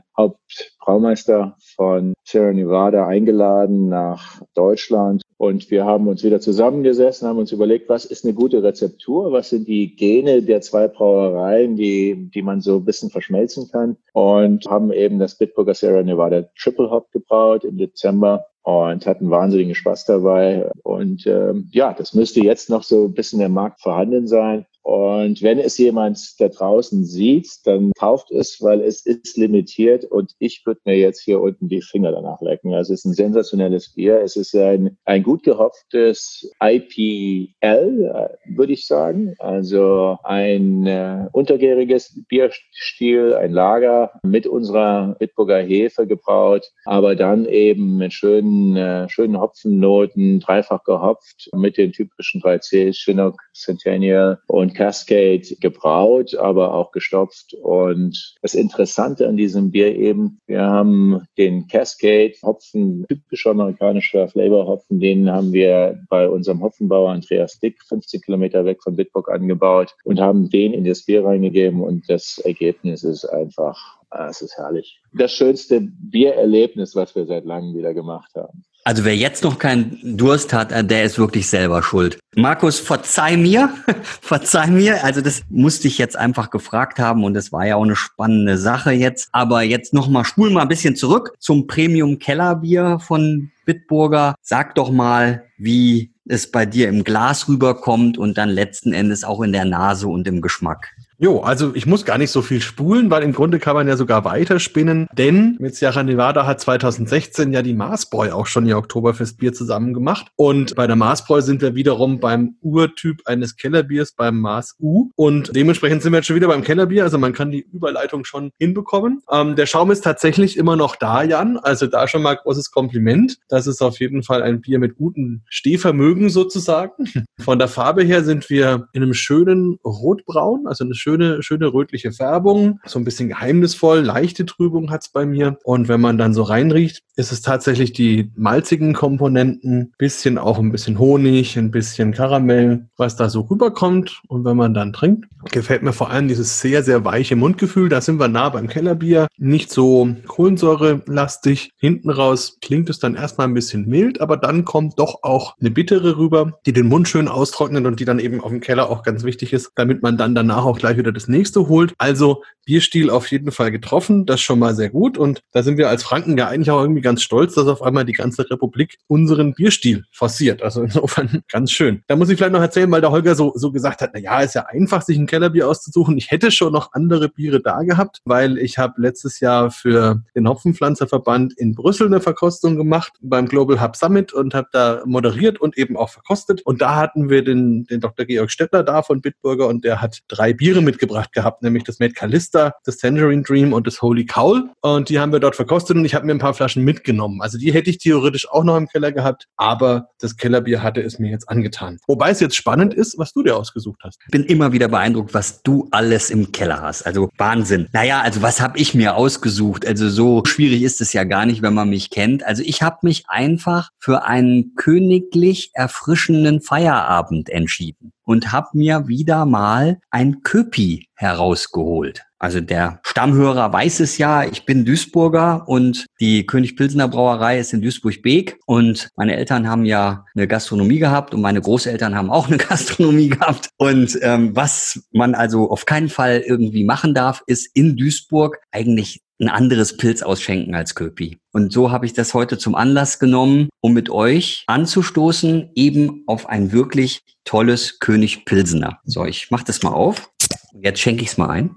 [0.83, 5.21] Hauptbraumeister von Sierra Nevada, eingeladen nach Deutschland.
[5.37, 9.31] Und wir haben uns wieder zusammengesessen, haben uns überlegt, was ist eine gute Rezeptur?
[9.31, 13.97] Was sind die Gene der zwei Brauereien, die, die man so ein bisschen verschmelzen kann?
[14.13, 19.75] Und haben eben das Bitburger Sierra Nevada Triple Hop gebraut im Dezember und hatten wahnsinnigen
[19.75, 20.69] Spaß dabei.
[20.83, 24.65] Und ähm, ja, das müsste jetzt noch so ein bisschen im Markt vorhanden sein.
[24.83, 30.33] Und wenn es jemand da draußen sieht, dann kauft es, weil es ist limitiert und
[30.39, 32.73] ich würde mir jetzt hier unten die Finger danach lecken.
[32.73, 34.19] Also es ist ein sensationelles Bier.
[34.21, 39.35] Es ist ein, ein gut gehopftes IPL, äh, würde ich sagen.
[39.39, 47.97] Also ein äh, untergäriges Bierstil, ein Lager mit unserer Bitburger Hefe gebraut, aber dann eben
[47.97, 55.55] mit schönen, äh, schönen Hopfennoten, dreifach gehopft mit den typischen 3C, Chinook, Centennial und Cascade
[55.59, 57.53] gebraut, aber auch gestopft.
[57.53, 64.99] Und das Interessante an diesem Bier eben, wir haben den Cascade Hopfen, typischer amerikanischer Flavorhopfen,
[64.99, 70.19] den haben wir bei unserem Hopfenbauer Andreas Dick 15 Kilometer weg von Bitburg angebaut und
[70.19, 73.77] haben den in das Bier reingegeben und das Ergebnis ist einfach,
[74.09, 74.99] ah, es ist herrlich.
[75.13, 78.63] Das schönste Biererlebnis, was wir seit langem wieder gemacht haben.
[78.85, 82.19] Also wer jetzt noch keinen Durst hat, äh, der ist wirklich selber schuld.
[82.35, 83.73] Markus, verzeih mir,
[84.21, 85.03] verzeih mir.
[85.03, 88.57] Also das musste ich jetzt einfach gefragt haben und das war ja auch eine spannende
[88.57, 89.29] Sache jetzt.
[89.31, 94.35] Aber jetzt nochmal, spul mal ein bisschen zurück zum Premium Kellerbier von Bitburger.
[94.41, 99.41] Sag doch mal, wie es bei dir im Glas rüberkommt und dann letzten Endes auch
[99.41, 100.89] in der Nase und im Geschmack.
[101.23, 103.95] Jo, also ich muss gar nicht so viel spulen, weil im Grunde kann man ja
[103.95, 109.53] sogar weiterspinnen, denn mit Sierra Nevada hat 2016 ja die Marsbräu auch schon ihr Oktoberfestbier
[109.53, 114.75] zusammen gemacht und bei der Marsbräu sind wir wiederum beim Urtyp eines Kellerbiers beim Mars
[114.81, 118.25] U und dementsprechend sind wir jetzt schon wieder beim Kellerbier, also man kann die Überleitung
[118.25, 119.21] schon hinbekommen.
[119.31, 123.37] Ähm, der Schaum ist tatsächlich immer noch da, Jan, also da schon mal großes Kompliment.
[123.47, 127.05] Das ist auf jeden Fall ein Bier mit gutem Stehvermögen sozusagen.
[127.39, 131.73] Von der Farbe her sind wir in einem schönen Rotbraun, also eine schöne schöne, schöne
[131.73, 135.57] rötliche Färbung, so ein bisschen geheimnisvoll, leichte Trübung hat's bei mir.
[135.63, 140.71] Und wenn man dann so reinriecht, ist es tatsächlich die malzigen Komponenten, bisschen auch ein
[140.71, 144.21] bisschen Honig, ein bisschen Karamell, was da so rüberkommt.
[144.27, 147.89] Und wenn man dann trinkt, gefällt mir vor allem dieses sehr, sehr weiche Mundgefühl.
[147.89, 149.27] Da sind wir nah beim Kellerbier.
[149.37, 151.71] Nicht so kohlensäurelastig.
[151.77, 155.71] Hinten raus klingt es dann erstmal ein bisschen mild, aber dann kommt doch auch eine
[155.71, 159.03] bittere rüber, die den Mund schön austrocknet und die dann eben auf dem Keller auch
[159.03, 161.93] ganz wichtig ist, damit man dann danach auch gleich wieder das nächste holt.
[161.97, 165.17] Also Bierstil auf jeden Fall getroffen, das schon mal sehr gut.
[165.17, 168.05] Und da sind wir als Franken ja eigentlich auch irgendwie ganz stolz, dass auf einmal
[168.05, 170.63] die ganze Republik unseren Bierstil forciert.
[170.63, 172.01] Also insofern ganz schön.
[172.07, 174.41] Da muss ich vielleicht noch erzählen, weil der Holger so, so gesagt hat, na ja,
[174.41, 176.17] ist ja einfach, sich ein Kellerbier auszusuchen.
[176.17, 180.47] Ich hätte schon noch andere Biere da gehabt, weil ich habe letztes Jahr für den
[180.47, 185.77] Hopfenpflanzerverband in Brüssel eine Verkostung gemacht beim Global Hub Summit und habe da moderiert und
[185.77, 186.61] eben auch verkostet.
[186.61, 188.25] Und da hatten wir den, den Dr.
[188.25, 192.53] Georg Stettler da von Bitburger und der hat drei Biere mitgebracht gehabt, nämlich das Calist
[192.53, 194.69] Monster, das Tangerine Dream und das Holy Cowl.
[194.81, 197.41] Und die haben wir dort verkostet und ich habe mir ein paar Flaschen mitgenommen.
[197.41, 201.19] Also die hätte ich theoretisch auch noch im Keller gehabt, aber das Kellerbier hatte es
[201.19, 201.97] mir jetzt angetan.
[202.07, 204.19] Wobei es jetzt spannend ist, was du dir ausgesucht hast.
[204.25, 207.05] Ich bin immer wieder beeindruckt, was du alles im Keller hast.
[207.05, 207.87] Also Wahnsinn.
[207.93, 209.85] Naja, also was habe ich mir ausgesucht?
[209.85, 212.43] Also so schwierig ist es ja gar nicht, wenn man mich kennt.
[212.43, 219.45] Also ich habe mich einfach für einen königlich erfrischenden Feierabend entschieden und habe mir wieder
[219.45, 222.23] mal ein Köpi herausgeholt.
[222.43, 227.71] Also der Stammhörer weiß es ja, ich bin Duisburger und die König Pilsener Brauerei ist
[227.71, 232.49] in Duisburg-Beek und meine Eltern haben ja eine Gastronomie gehabt und meine Großeltern haben auch
[232.49, 233.69] eine Gastronomie gehabt.
[233.77, 239.21] Und ähm, was man also auf keinen Fall irgendwie machen darf, ist in Duisburg eigentlich
[239.39, 241.37] ein anderes Pilz ausschenken als Köpi.
[241.53, 246.49] Und so habe ich das heute zum Anlass genommen, um mit euch anzustoßen, eben auf
[246.49, 248.99] ein wirklich tolles König Pilsener.
[249.05, 250.29] So, ich mache das mal auf.
[250.73, 251.73] Jetzt schenke ich es mal ein.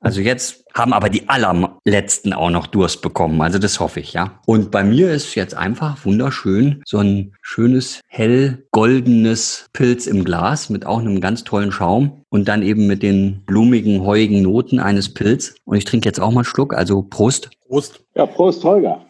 [0.00, 3.40] Also jetzt haben aber die allerletzten auch noch Durst bekommen.
[3.40, 4.38] Also das hoffe ich, ja.
[4.46, 10.70] Und bei mir ist jetzt einfach wunderschön so ein schönes hell goldenes Pilz im Glas
[10.70, 15.12] mit auch einem ganz tollen Schaum und dann eben mit den blumigen, heuigen Noten eines
[15.12, 15.56] Pilz.
[15.64, 16.74] Und ich trinke jetzt auch mal einen Schluck.
[16.74, 17.50] Also Prost.
[17.66, 18.00] Prost.
[18.14, 19.05] Ja, Prost, Holger.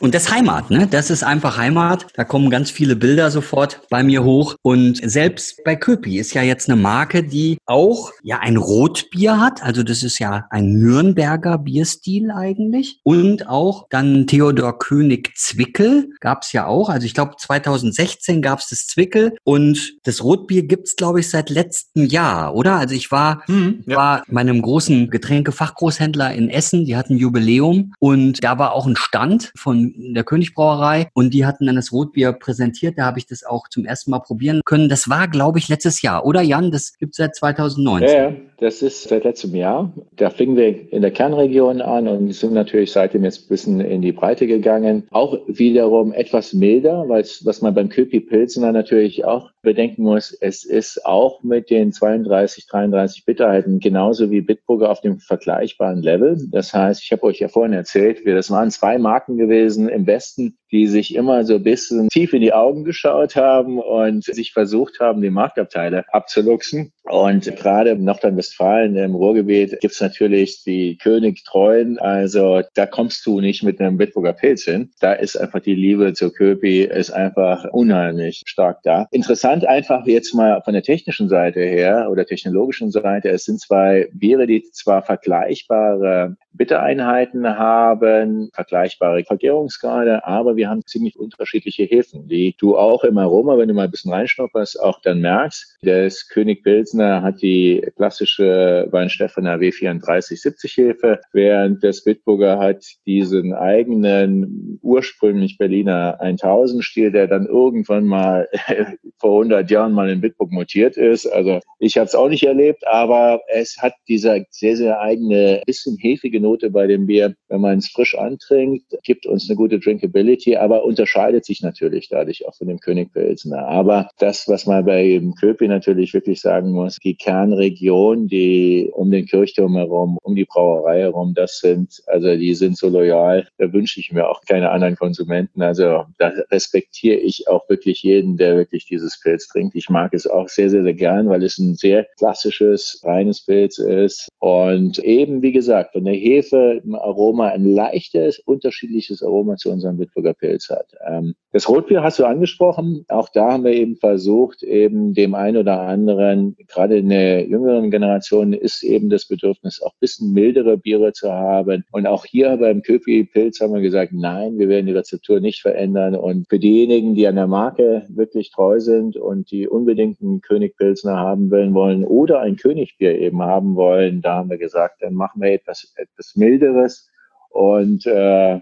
[0.00, 0.88] Und das Heimat, ne?
[0.90, 2.06] Das ist einfach Heimat.
[2.14, 4.56] Da kommen ganz viele Bilder sofort bei mir hoch.
[4.62, 9.62] Und selbst bei Köpi ist ja jetzt eine Marke, die auch ja ein Rotbier hat.
[9.62, 13.00] Also das ist ja ein Nürnberger Bierstil eigentlich.
[13.04, 16.88] Und auch dann Theodor König Zwickel gab's ja auch.
[16.88, 22.06] Also ich glaube 2016 gab's das Zwickel und das Rotbier gibt's glaube ich seit letztem
[22.06, 22.76] Jahr, oder?
[22.76, 23.96] Also ich war, hm, ja.
[23.96, 26.84] war bei einem großen Getränkefachgroßhändler in Essen.
[26.84, 31.66] Die hatten Jubiläum und da war auch ein Stand von der Königbrauerei und die hatten
[31.66, 32.98] dann das Rotbier präsentiert.
[32.98, 34.88] Da habe ich das auch zum ersten Mal probieren können.
[34.88, 36.70] Das war, glaube ich, letztes Jahr, oder Jan?
[36.70, 38.08] Das gibt es seit 2019.
[38.08, 39.92] Ja, das ist seit letztem Jahr.
[40.16, 44.02] Da fingen wir in der Kernregion an und sind natürlich seitdem jetzt ein bisschen in
[44.02, 45.04] die Breite gegangen.
[45.10, 50.64] Auch wiederum etwas milder, weil was man beim Köpi Pilsener natürlich auch bedenken muss, es
[50.64, 56.36] ist auch mit den 32, 33 Bitterheiten genauso wie Bitburger auf dem vergleichbaren Level.
[56.50, 60.06] Das heißt, ich habe euch ja vorhin erzählt, wir das waren zwei Marken gewesen im
[60.06, 64.52] Westen, die sich immer so ein bisschen tief in die Augen geschaut haben und sich
[64.52, 66.92] versucht haben, die Marktabteile abzuluxen.
[67.04, 71.98] Und gerade im Nordrhein-Westfalen, im Ruhrgebiet, gibt's natürlich die Königtreuen.
[71.98, 74.90] Also da kommst du nicht mit einem Bitburger Pilz hin.
[75.00, 79.08] Da ist einfach die Liebe zur Köpi ist einfach unheimlich stark da.
[79.10, 83.30] Interessant einfach jetzt mal von der technischen Seite her oder technologischen Seite.
[83.30, 91.18] Es sind zwei Biere, die zwar vergleichbare Bittereinheiten haben, vergleichbare Vergärungsgrade, aber wir haben ziemlich
[91.18, 95.20] unterschiedliche Hefen, die du auch im Aroma, wenn du mal ein bisschen reinschnupperst, auch dann
[95.20, 95.78] merkst.
[95.82, 104.78] Das König Pilsner hat die klassische Weinstephaner W3470 Hefe, während der Bitburger hat diesen eigenen
[104.82, 108.48] ursprünglich Berliner 1000 Stil, der dann irgendwann mal
[109.18, 111.26] vor 100 Jahren mal in Bitburg mutiert ist.
[111.26, 115.96] Also ich habe es auch nicht erlebt, aber es hat dieser sehr, sehr eigene, bisschen
[115.98, 120.56] hefige Note bei dem Bier, wenn man es frisch antrinkt, gibt uns eine gute Drinkability,
[120.56, 123.66] aber unterscheidet sich natürlich dadurch auch von dem König Pilsner.
[123.66, 129.26] Aber das, was man bei Köpi natürlich wirklich sagen muss, die Kernregion, die um den
[129.26, 134.00] Kirchturm herum, um die Brauerei herum, das sind, also die sind so loyal, da wünsche
[134.00, 135.62] ich mir auch keine anderen Konsumenten.
[135.62, 139.74] Also da respektiere ich auch wirklich jeden, der wirklich dieses Pilz trinkt.
[139.74, 143.78] Ich mag es auch sehr, sehr, sehr gern, weil es ein sehr klassisches, reines Pilz
[143.78, 144.28] ist.
[144.38, 149.98] Und eben, wie gesagt, von der Hefe im Aroma ein leichtes, unterschiedliches Aroma zu unserem
[149.98, 150.86] Bitburger Pilz hat.
[151.06, 153.04] Ähm, das Rotbier hast du angesprochen.
[153.08, 157.90] Auch da haben wir eben versucht, eben dem einen oder anderen, gerade in der jüngeren
[157.90, 161.84] Generation, ist eben das Bedürfnis, auch ein bisschen mildere Biere zu haben.
[161.92, 165.62] Und auch hier beim Köpi Pilz haben wir gesagt, nein, wir werden die Rezeptur nicht
[165.62, 166.16] verändern.
[166.16, 170.76] Und für diejenigen, die an der Marke wirklich treu sind und die unbedingt einen König
[170.76, 175.42] Pilsner haben wollen oder ein Königbier eben haben wollen, da haben wir gesagt, dann machen
[175.42, 177.08] wir etwas, etwas milderes
[177.50, 178.60] und äh,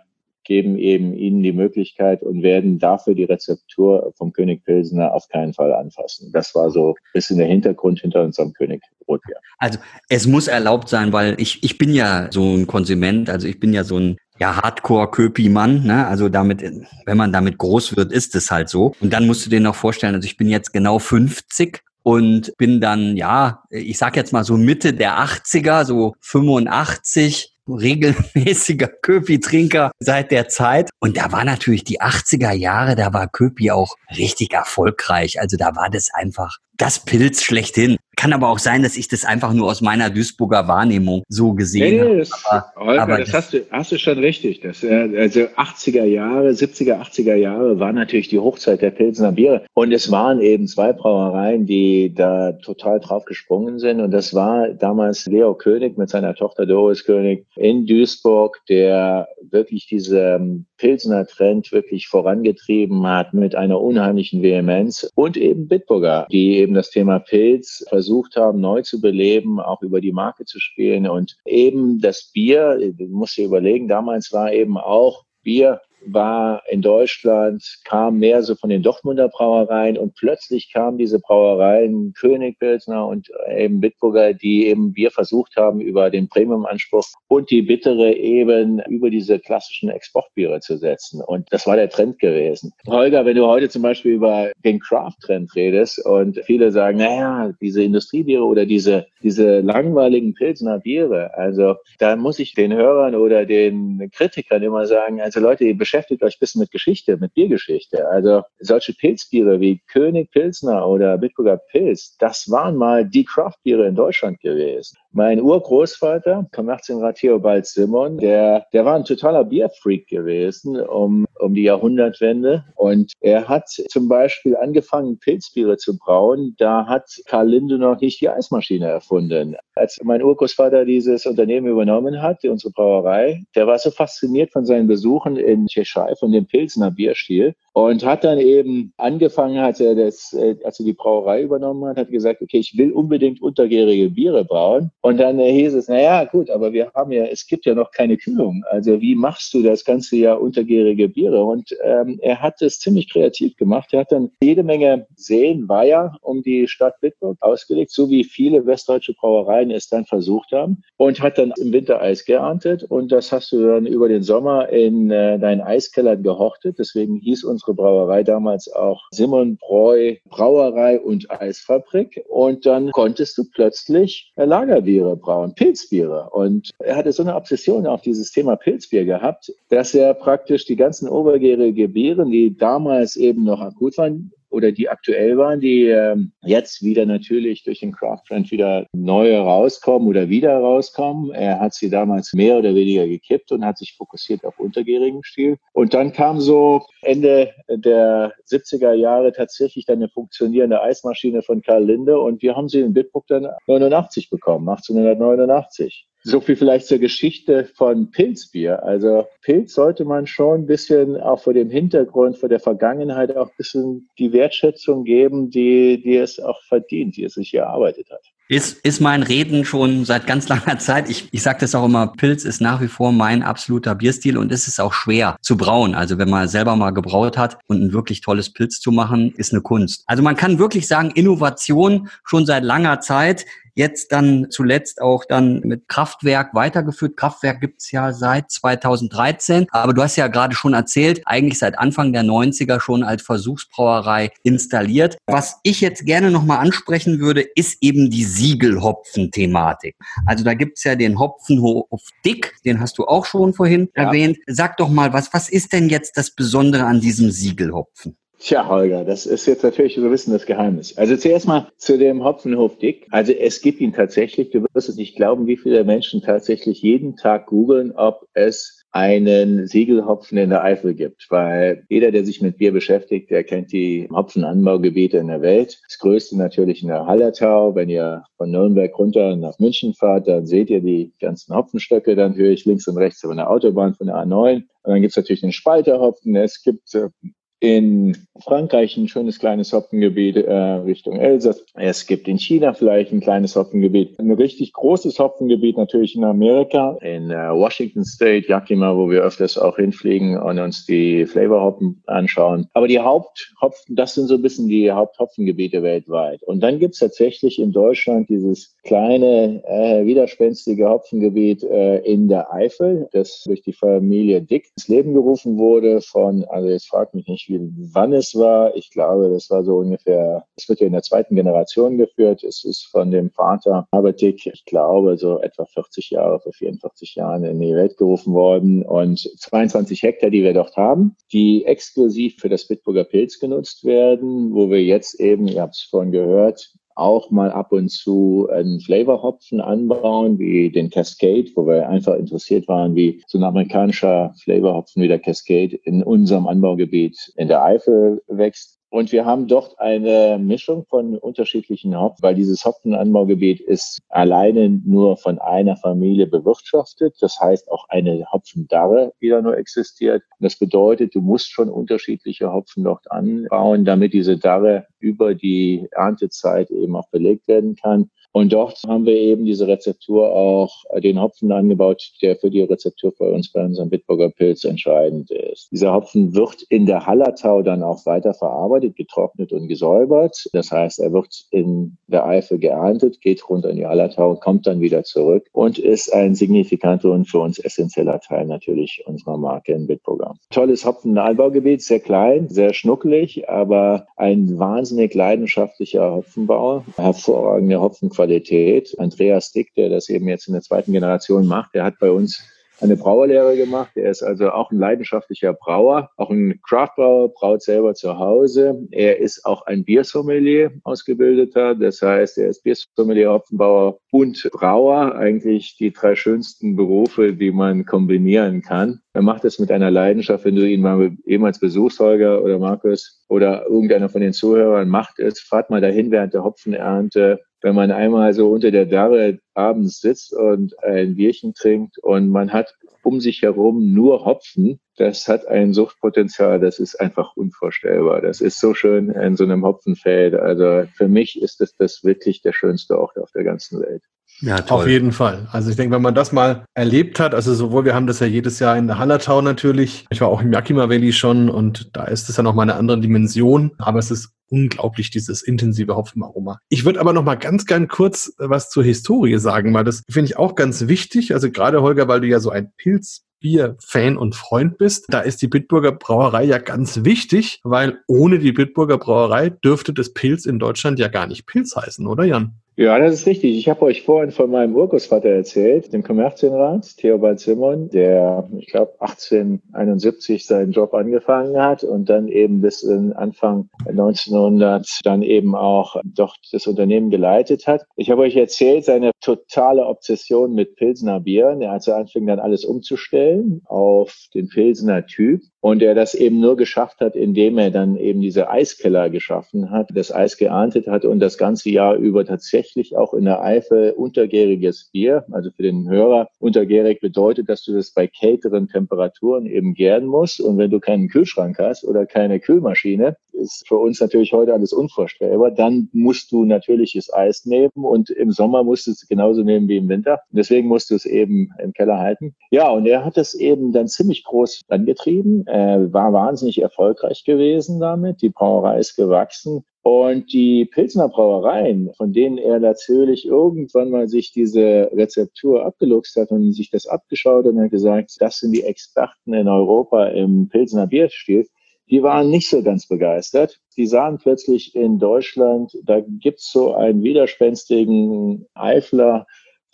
[0.51, 5.55] geben eben ihnen die Möglichkeit und werden dafür die Rezeptur vom König Pilsener auf keinen
[5.55, 6.33] Fall anfassen.
[6.33, 9.37] Das war so ein bisschen der Hintergrund hinter unserem König Rotbier.
[9.59, 13.61] Also es muss erlaubt sein, weil ich, ich bin ja so ein Konsument, also ich
[13.61, 16.09] bin ja so ein ja, Hardcore-Köpi-Mann, ne?
[16.09, 16.65] Also damit,
[17.07, 18.97] wenn man damit groß wird, ist es halt so.
[19.01, 22.81] Und dann musst du dir noch vorstellen, also ich bin jetzt genau 50 und bin
[22.81, 30.31] dann, ja, ich sag jetzt mal so Mitte der 80er, so 85, regelmäßiger Köpi-Trinker seit
[30.31, 30.91] der Zeit.
[30.99, 35.41] Und da war natürlich die 80er Jahre, da war Köpi auch richtig erfolgreich.
[35.41, 37.97] Also da war das einfach das Pilz schlechthin.
[38.21, 41.97] Kann aber auch sein, dass ich das einfach nur aus meiner Duisburger Wahrnehmung so gesehen
[41.97, 42.67] nee, nee, das, habe.
[42.77, 44.61] Holger, aber das, hast, du, hast du schon richtig.
[44.61, 49.65] Das, äh, also 80er Jahre, 70er, 80er Jahre war natürlich die Hochzeit der Pilsener Biere.
[49.73, 54.03] Und es waren eben zwei Brauereien, die da total drauf gesprungen sind.
[54.03, 59.87] Und das war damals Leo König mit seiner Tochter Doris König in Duisburg, der wirklich
[59.87, 60.39] diese
[60.77, 66.91] Pilsener Trend wirklich vorangetrieben hat mit einer unheimlichen Vehemenz und eben Bitburger, die eben das
[66.91, 71.09] Thema Pilz versucht haben, neu zu beleben, auch über die Marke zu spielen.
[71.09, 76.83] Und eben das Bier, du musst dir überlegen, damals war eben auch Bier war in
[76.83, 83.07] Deutschland, kam mehr so von den Dortmunder Brauereien und plötzlich kamen diese Brauereien König, Pilsner
[83.07, 88.81] und eben Bitburger, die eben Bier versucht haben, über den Premium-Anspruch und die bittere eben
[88.89, 91.21] über diese klassischen Exportbiere zu setzen.
[91.23, 92.73] Und das war der Trend gewesen.
[92.87, 97.83] Holger, wenn du heute zum Beispiel über den Craft-Trend redest und viele sagen, naja, diese
[97.83, 104.11] Industriebiere oder diese, diese langweiligen Pilsner Biere, also da muss ich den Hörern oder den
[104.13, 108.09] Kritikern immer sagen, also Leute, ihr beschäftigt euch ein bisschen mit Geschichte, mit Biergeschichte.
[108.09, 113.97] Also solche Pilzbiere wie König Pilsner oder Bitburger Pilz, das waren mal die Craftbiere in
[113.97, 114.97] Deutschland gewesen.
[115.13, 121.65] Mein Urgroßvater, Kommerzienrat Theobald Simon, der, der war ein totaler Bierfreak gewesen um, um die
[121.65, 122.65] Jahrhundertwende.
[122.77, 126.55] Und er hat zum Beispiel angefangen, Pilzbiere zu brauen.
[126.59, 129.57] Da hat Karl Linde noch nicht die Eismaschine erfunden.
[129.75, 134.87] Als mein Urgroßvater dieses Unternehmen übernommen hat, unsere Brauerei, der war so fasziniert von seinen
[134.87, 140.33] Besuchen in Tschechei, von dem Pilsner Bierstil und hat dann eben angefangen, hat er das,
[140.33, 144.45] äh, als er die Brauerei übernommen hat, hat gesagt, okay, ich will unbedingt untergärige Biere
[144.45, 144.91] brauen.
[145.03, 147.93] Und dann hieß es, na ja, gut, aber wir haben ja, es gibt ja noch
[147.93, 148.65] keine Kühlung.
[148.71, 151.45] Also wie machst du das ganze Jahr untergärige Biere?
[151.45, 153.93] Und ähm, er hat es ziemlich kreativ gemacht.
[153.93, 158.67] Er hat dann jede Menge Seen, Weiher um die Stadt Bitburg ausgelegt, so wie viele
[158.67, 160.83] westdeutsche Brauereien es dann versucht haben.
[160.97, 162.83] Und hat dann im Winter Eis geerntet.
[162.83, 166.77] Und das hast du dann über den Sommer in äh, deinen Eiskellern gehortet.
[166.79, 172.25] Deswegen hieß unsere Brauerei damals auch Simon Breu Brauerei und Eisfabrik.
[172.29, 176.31] Und dann konntest du plötzlich Lagerbiere brauen, Pilzbiere.
[176.31, 180.77] Und er hatte so eine Obsession auf dieses Thema Pilzbier gehabt, dass er praktisch die
[180.77, 186.33] ganzen obergärige Biere, die damals eben noch akut waren, oder die aktuell waren, die ähm,
[186.43, 191.31] jetzt wieder natürlich durch den Craft Trend wieder neu rauskommen oder wieder rauskommen.
[191.33, 195.57] Er hat sie damals mehr oder weniger gekippt und hat sich fokussiert auf untergärigen Stil.
[195.73, 201.85] Und dann kam so Ende der 70er Jahre tatsächlich dann eine funktionierende Eismaschine von Karl
[201.85, 206.07] Linde und wir haben sie in Bitburg dann 89 bekommen, 1889.
[206.23, 208.83] So viel vielleicht zur Geschichte von Pilzbier.
[208.83, 213.49] Also Pilz sollte man schon ein bisschen auch vor dem Hintergrund, vor der Vergangenheit auch
[213.49, 218.21] ein bisschen die Wertschätzung geben, die, die es auch verdient, die es sich erarbeitet hat.
[218.51, 221.09] Ist, ist mein Reden schon seit ganz langer Zeit.
[221.09, 224.51] Ich, ich sage das auch immer, Pilz ist nach wie vor mein absoluter Bierstil und
[224.51, 225.95] es ist auch schwer zu brauen.
[225.95, 229.53] Also wenn man selber mal gebraut hat und ein wirklich tolles Pilz zu machen, ist
[229.53, 230.03] eine Kunst.
[230.07, 235.61] Also man kann wirklich sagen, Innovation schon seit langer Zeit jetzt dann zuletzt auch dann
[235.61, 237.17] mit Kraftwerk weitergeführt.
[237.17, 242.13] Kraftwerk gibt's ja seit 2013, aber du hast ja gerade schon erzählt, eigentlich seit Anfang
[242.13, 245.19] der 90er schon als Versuchsbrauerei installiert.
[245.27, 249.97] Was ich jetzt gerne nochmal ansprechen würde, ist eben die Siegelhopfen-Thematik.
[250.27, 254.05] Also da gibt's ja den Hopfenhof Dick, den hast du auch schon vorhin ja.
[254.05, 254.39] erwähnt.
[254.47, 258.17] Sag doch mal, was, was ist denn jetzt das Besondere an diesem Siegelhopfen?
[258.43, 260.97] Tja, Holger, das ist jetzt natürlich so ein bisschen das Geheimnis.
[260.97, 263.07] Also zuerst mal zu dem Hopfenhof Dick.
[263.11, 264.49] Also es gibt ihn tatsächlich.
[264.49, 269.67] Du wirst es nicht glauben, wie viele Menschen tatsächlich jeden Tag googeln, ob es einen
[269.67, 274.09] Siegelhopfen in der Eifel gibt, weil jeder, der sich mit Bier beschäftigt, der kennt die
[274.11, 275.79] Hopfenanbaugebiete in der Welt.
[275.87, 277.75] Das größte natürlich in der Hallertau.
[277.75, 282.35] Wenn ihr von Nürnberg runter nach München fahrt, dann seht ihr die ganzen Hopfenstöcke, dann
[282.35, 284.55] höre ich links und rechts über eine Autobahn von der A9.
[284.55, 286.35] Und dann gibt es natürlich den Spalterhopfen.
[286.35, 287.11] Es gibt äh,
[287.61, 291.65] in Frankreich ein schönes kleines Hopfengebiet äh, Richtung Elsass.
[291.75, 294.19] Es gibt in China vielleicht ein kleines Hopfengebiet.
[294.19, 299.59] Ein richtig großes Hopfengebiet natürlich in Amerika, in äh, Washington State, Yakima, wo wir öfters
[299.59, 302.67] auch hinfliegen und uns die Flavorhoppen anschauen.
[302.73, 306.43] Aber die Haupthopfen, das sind so ein bisschen die Haupthopfengebiete weltweit.
[306.45, 313.09] Und dann gibt's tatsächlich in Deutschland dieses kleine, äh, widerspenstige Hopfengebiet äh, in der Eifel,
[313.13, 317.50] das durch die Familie Dick ins Leben gerufen wurde von, also jetzt fragt mich nicht,
[317.51, 317.61] wie,
[317.93, 318.75] wann es war.
[318.77, 322.45] Ich glaube, das war so ungefähr, es wird ja in der zweiten Generation geführt.
[322.45, 327.17] Es ist von dem Vater Albert Dick, ich glaube, so etwa 40 Jahre, vor 44
[327.17, 328.83] Jahren in die Welt gerufen worden.
[328.83, 334.55] Und 22 Hektar, die wir dort haben, die exklusiv für das Bitburger Pilz genutzt werden,
[334.55, 338.81] wo wir jetzt eben, ihr habt es vorhin gehört, auch mal ab und zu einen
[338.81, 345.03] Flavorhopfen anbauen, wie den Cascade, wo wir einfach interessiert waren, wie so ein amerikanischer Flavorhopfen
[345.03, 348.81] wie der Cascade in unserem Anbaugebiet in der Eifel wächst.
[348.93, 355.17] Und wir haben dort eine Mischung von unterschiedlichen Hopfen, weil dieses Hopfenanbaugebiet ist alleine nur
[355.17, 357.15] von einer Familie bewirtschaftet.
[357.21, 360.25] Das heißt, auch eine Hopfendarre wieder nur existiert.
[360.41, 366.71] das bedeutet, du musst schon unterschiedliche Hopfen dort anbauen, damit diese Darre über die Erntezeit
[366.71, 368.11] eben auch belegt werden kann.
[368.33, 373.13] Und dort haben wir eben diese Rezeptur auch den Hopfen angebaut, der für die Rezeptur
[373.19, 375.69] bei uns bei unserem Bitburger Pilz entscheidend ist.
[375.73, 380.49] Dieser Hopfen wird in der Hallertau dann auch weiter verarbeitet, getrocknet und gesäubert.
[380.53, 384.81] Das heißt, er wird in der Eifel geerntet, geht runter in die Hallertau, kommt dann
[384.81, 389.89] wieder zurück und ist ein signifikanter und für uns essentieller Teil natürlich unserer Marke in
[389.89, 390.37] Bitburger.
[390.51, 398.99] Tolles Hopfenanbaugebiet, sehr klein, sehr schnucklig, aber ein wahnsinnig leidenschaftlicher Hopfenbau, hervorragende Hopfenqualität Qualität.
[398.99, 402.43] Andreas Dick, der das eben jetzt in der zweiten Generation macht, der hat bei uns
[402.81, 403.93] eine Brauerlehre gemacht.
[403.95, 408.87] Er ist also auch ein leidenschaftlicher Brauer, auch ein Craftbrauer, braut selber zu Hause.
[408.91, 411.75] Er ist auch ein Biersommelier ausgebildeter.
[411.75, 415.15] Das heißt, er ist Biersommelier, Hopfenbauer und Brauer.
[415.15, 419.01] Eigentlich die drei schönsten Berufe, die man kombinieren kann.
[419.13, 420.45] Er macht es mit einer Leidenschaft.
[420.45, 425.19] Wenn du ihn mal jemals besuchst, Holger oder Markus oder irgendeiner von den Zuhörern macht
[425.19, 430.01] es, fahrt mal dahin während der Hopfenernte wenn man einmal so unter der Darre abends
[430.01, 435.47] sitzt und ein Bierchen trinkt und man hat um sich herum nur Hopfen, das hat
[435.47, 438.21] ein Suchtpotenzial, das ist einfach unvorstellbar.
[438.21, 440.35] Das ist so schön in so einem Hopfenfeld.
[440.35, 444.03] Also für mich ist es das wirklich der schönste Ort auf der ganzen Welt.
[444.41, 444.83] Ja, toll.
[444.83, 445.49] Auf jeden Fall.
[445.53, 448.27] Also ich denke, wenn man das mal erlebt hat, also sowohl, wir haben das ja
[448.27, 452.05] jedes Jahr in der Hallertau natürlich, ich war auch im Yakima Valley schon und da
[452.05, 456.59] ist es ja nochmal eine andere Dimension, aber es ist unglaublich, dieses intensive Hopfenaroma.
[456.69, 460.31] Ich würde aber noch mal ganz, ganz kurz was zur Historie sagen, weil das finde
[460.31, 461.35] ich auch ganz wichtig.
[461.35, 465.41] Also gerade Holger, weil du ja so ein Pilz Bier-Fan und Freund bist, da ist
[465.41, 470.59] die Bitburger Brauerei ja ganz wichtig, weil ohne die Bitburger Brauerei dürfte das Pilz in
[470.59, 472.57] Deutschland ja gar nicht Pilz heißen, oder Jan?
[472.77, 473.59] Ja, das ist richtig.
[473.59, 478.93] Ich habe euch vorhin von meinem Urgroßvater erzählt, dem Kommerzienrat, Theobald Simon, der, ich glaube,
[479.01, 486.39] 1871 seinen Job angefangen hat und dann eben bis Anfang 1900 dann eben auch dort
[486.53, 487.85] das Unternehmen geleitet hat.
[487.97, 491.61] Ich habe euch erzählt, seine totale Obsession mit Pilsener Bieren.
[491.61, 496.41] Er hat so anfing dann alles umzustellen auf den Pilsener Typ und er das eben
[496.41, 501.05] nur geschafft hat, indem er dann eben diese Eiskeller geschaffen hat, das Eis geerntet hat
[501.05, 505.89] und das ganze Jahr über tatsächlich auch in der Eifel untergäriges Bier, also für den
[505.89, 510.41] Hörer untergärig bedeutet, dass du das bei kälteren Temperaturen eben gären musst.
[510.41, 514.73] Und wenn du keinen Kühlschrank hast oder keine Kühlmaschine, ist für uns natürlich heute alles
[514.73, 519.69] unvorstellbar, dann musst du natürliches Eis nehmen und im Sommer musst du es genauso nehmen
[519.69, 520.21] wie im Winter.
[520.31, 522.35] Deswegen musst du es eben im Keller halten.
[522.51, 527.81] Ja, und er hat es eben dann ziemlich groß angetrieben äh, war wahnsinnig erfolgreich gewesen
[527.81, 528.23] damit.
[528.23, 529.65] Die Brauerei ist gewachsen.
[529.83, 536.31] Und die Pilsner Brauereien, von denen er natürlich irgendwann mal sich diese Rezeptur abgeluchst hat
[536.31, 540.87] und sich das abgeschaut und hat gesagt, das sind die Experten in Europa im Pilsner
[540.87, 541.47] Bierstil,
[541.91, 543.59] die waren nicht so ganz begeistert.
[543.77, 549.27] Die sahen plötzlich in Deutschland, da gibt's so einen widerspenstigen Eifler,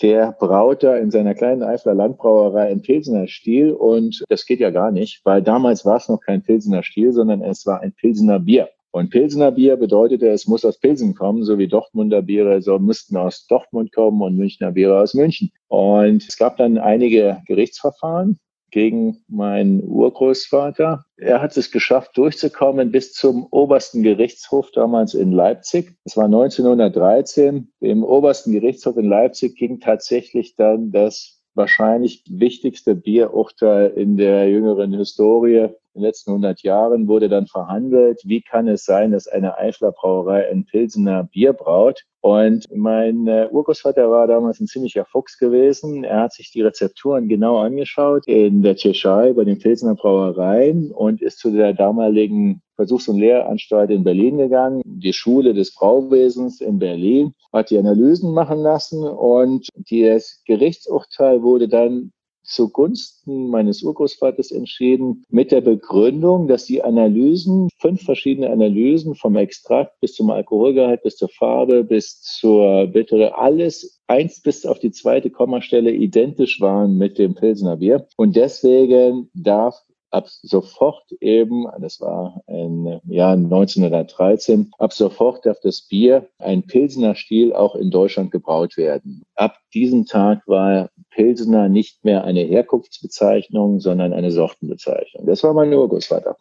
[0.02, 4.70] der braut da in seiner kleinen Eifler Landbrauerei ein Pilsener Stil und das geht ja
[4.70, 8.38] gar nicht, weil damals war es noch kein Pilsener Stil, sondern es war ein Pilsener
[8.38, 8.68] Bier.
[8.90, 13.16] Und Pilsener Bier bedeutete, es muss aus Pilsen kommen, so wie Dortmunder Biere so müssten
[13.18, 15.50] aus Dortmund kommen und Münchner Biere aus München.
[15.68, 18.38] Und es gab dann einige Gerichtsverfahren
[18.76, 21.06] gegen meinen Urgroßvater.
[21.16, 25.94] Er hat es geschafft, durchzukommen bis zum obersten Gerichtshof damals in Leipzig.
[26.04, 27.72] Es war 1913.
[27.80, 34.92] Dem obersten Gerichtshof in Leipzig ging tatsächlich dann das wahrscheinlich wichtigste Bierurteil in der jüngeren
[34.92, 39.56] Historie in den letzten 100 Jahren wurde dann verhandelt, wie kann es sein, dass eine
[39.56, 42.02] Eifler Brauerei ein Pilsener Bier braut.
[42.20, 46.04] Und mein äh, Urgroßvater war damals ein ziemlicher Fuchs gewesen.
[46.04, 51.22] Er hat sich die Rezepturen genau angeschaut in der Tschechei bei den Pilsener Brauereien und
[51.22, 56.78] ist zu der damaligen Versuchs- und Lehranstalt in Berlin gegangen, die Schule des Brauwesens in
[56.78, 62.12] Berlin, hat die Analysen machen lassen und das Gerichtsurteil wurde dann
[62.46, 70.00] zugunsten meines Urgroßvaters entschieden mit der Begründung, dass die Analysen, fünf verschiedene Analysen vom Extrakt
[70.00, 75.30] bis zum Alkoholgehalt, bis zur Farbe, bis zur Bittere, alles eins bis auf die zweite
[75.30, 78.06] Kommastelle identisch waren mit dem Pilsner Bier.
[78.16, 79.76] Und deswegen darf
[80.10, 87.14] ab sofort eben, das war im Jahr 1913, ab sofort darf das Bier, ein Pilsener
[87.14, 89.22] Stil, auch in Deutschland gebraut werden.
[89.34, 95.26] Ab diesem Tag war Pilsener nicht mehr eine Herkunftsbezeichnung, sondern eine Sortenbezeichnung.
[95.26, 96.36] Das war mein Urgroßvater.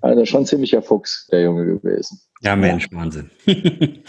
[0.00, 2.20] Also schon ziemlicher Fuchs, der Junge gewesen.
[2.42, 3.30] Ja, Mensch, Wahnsinn.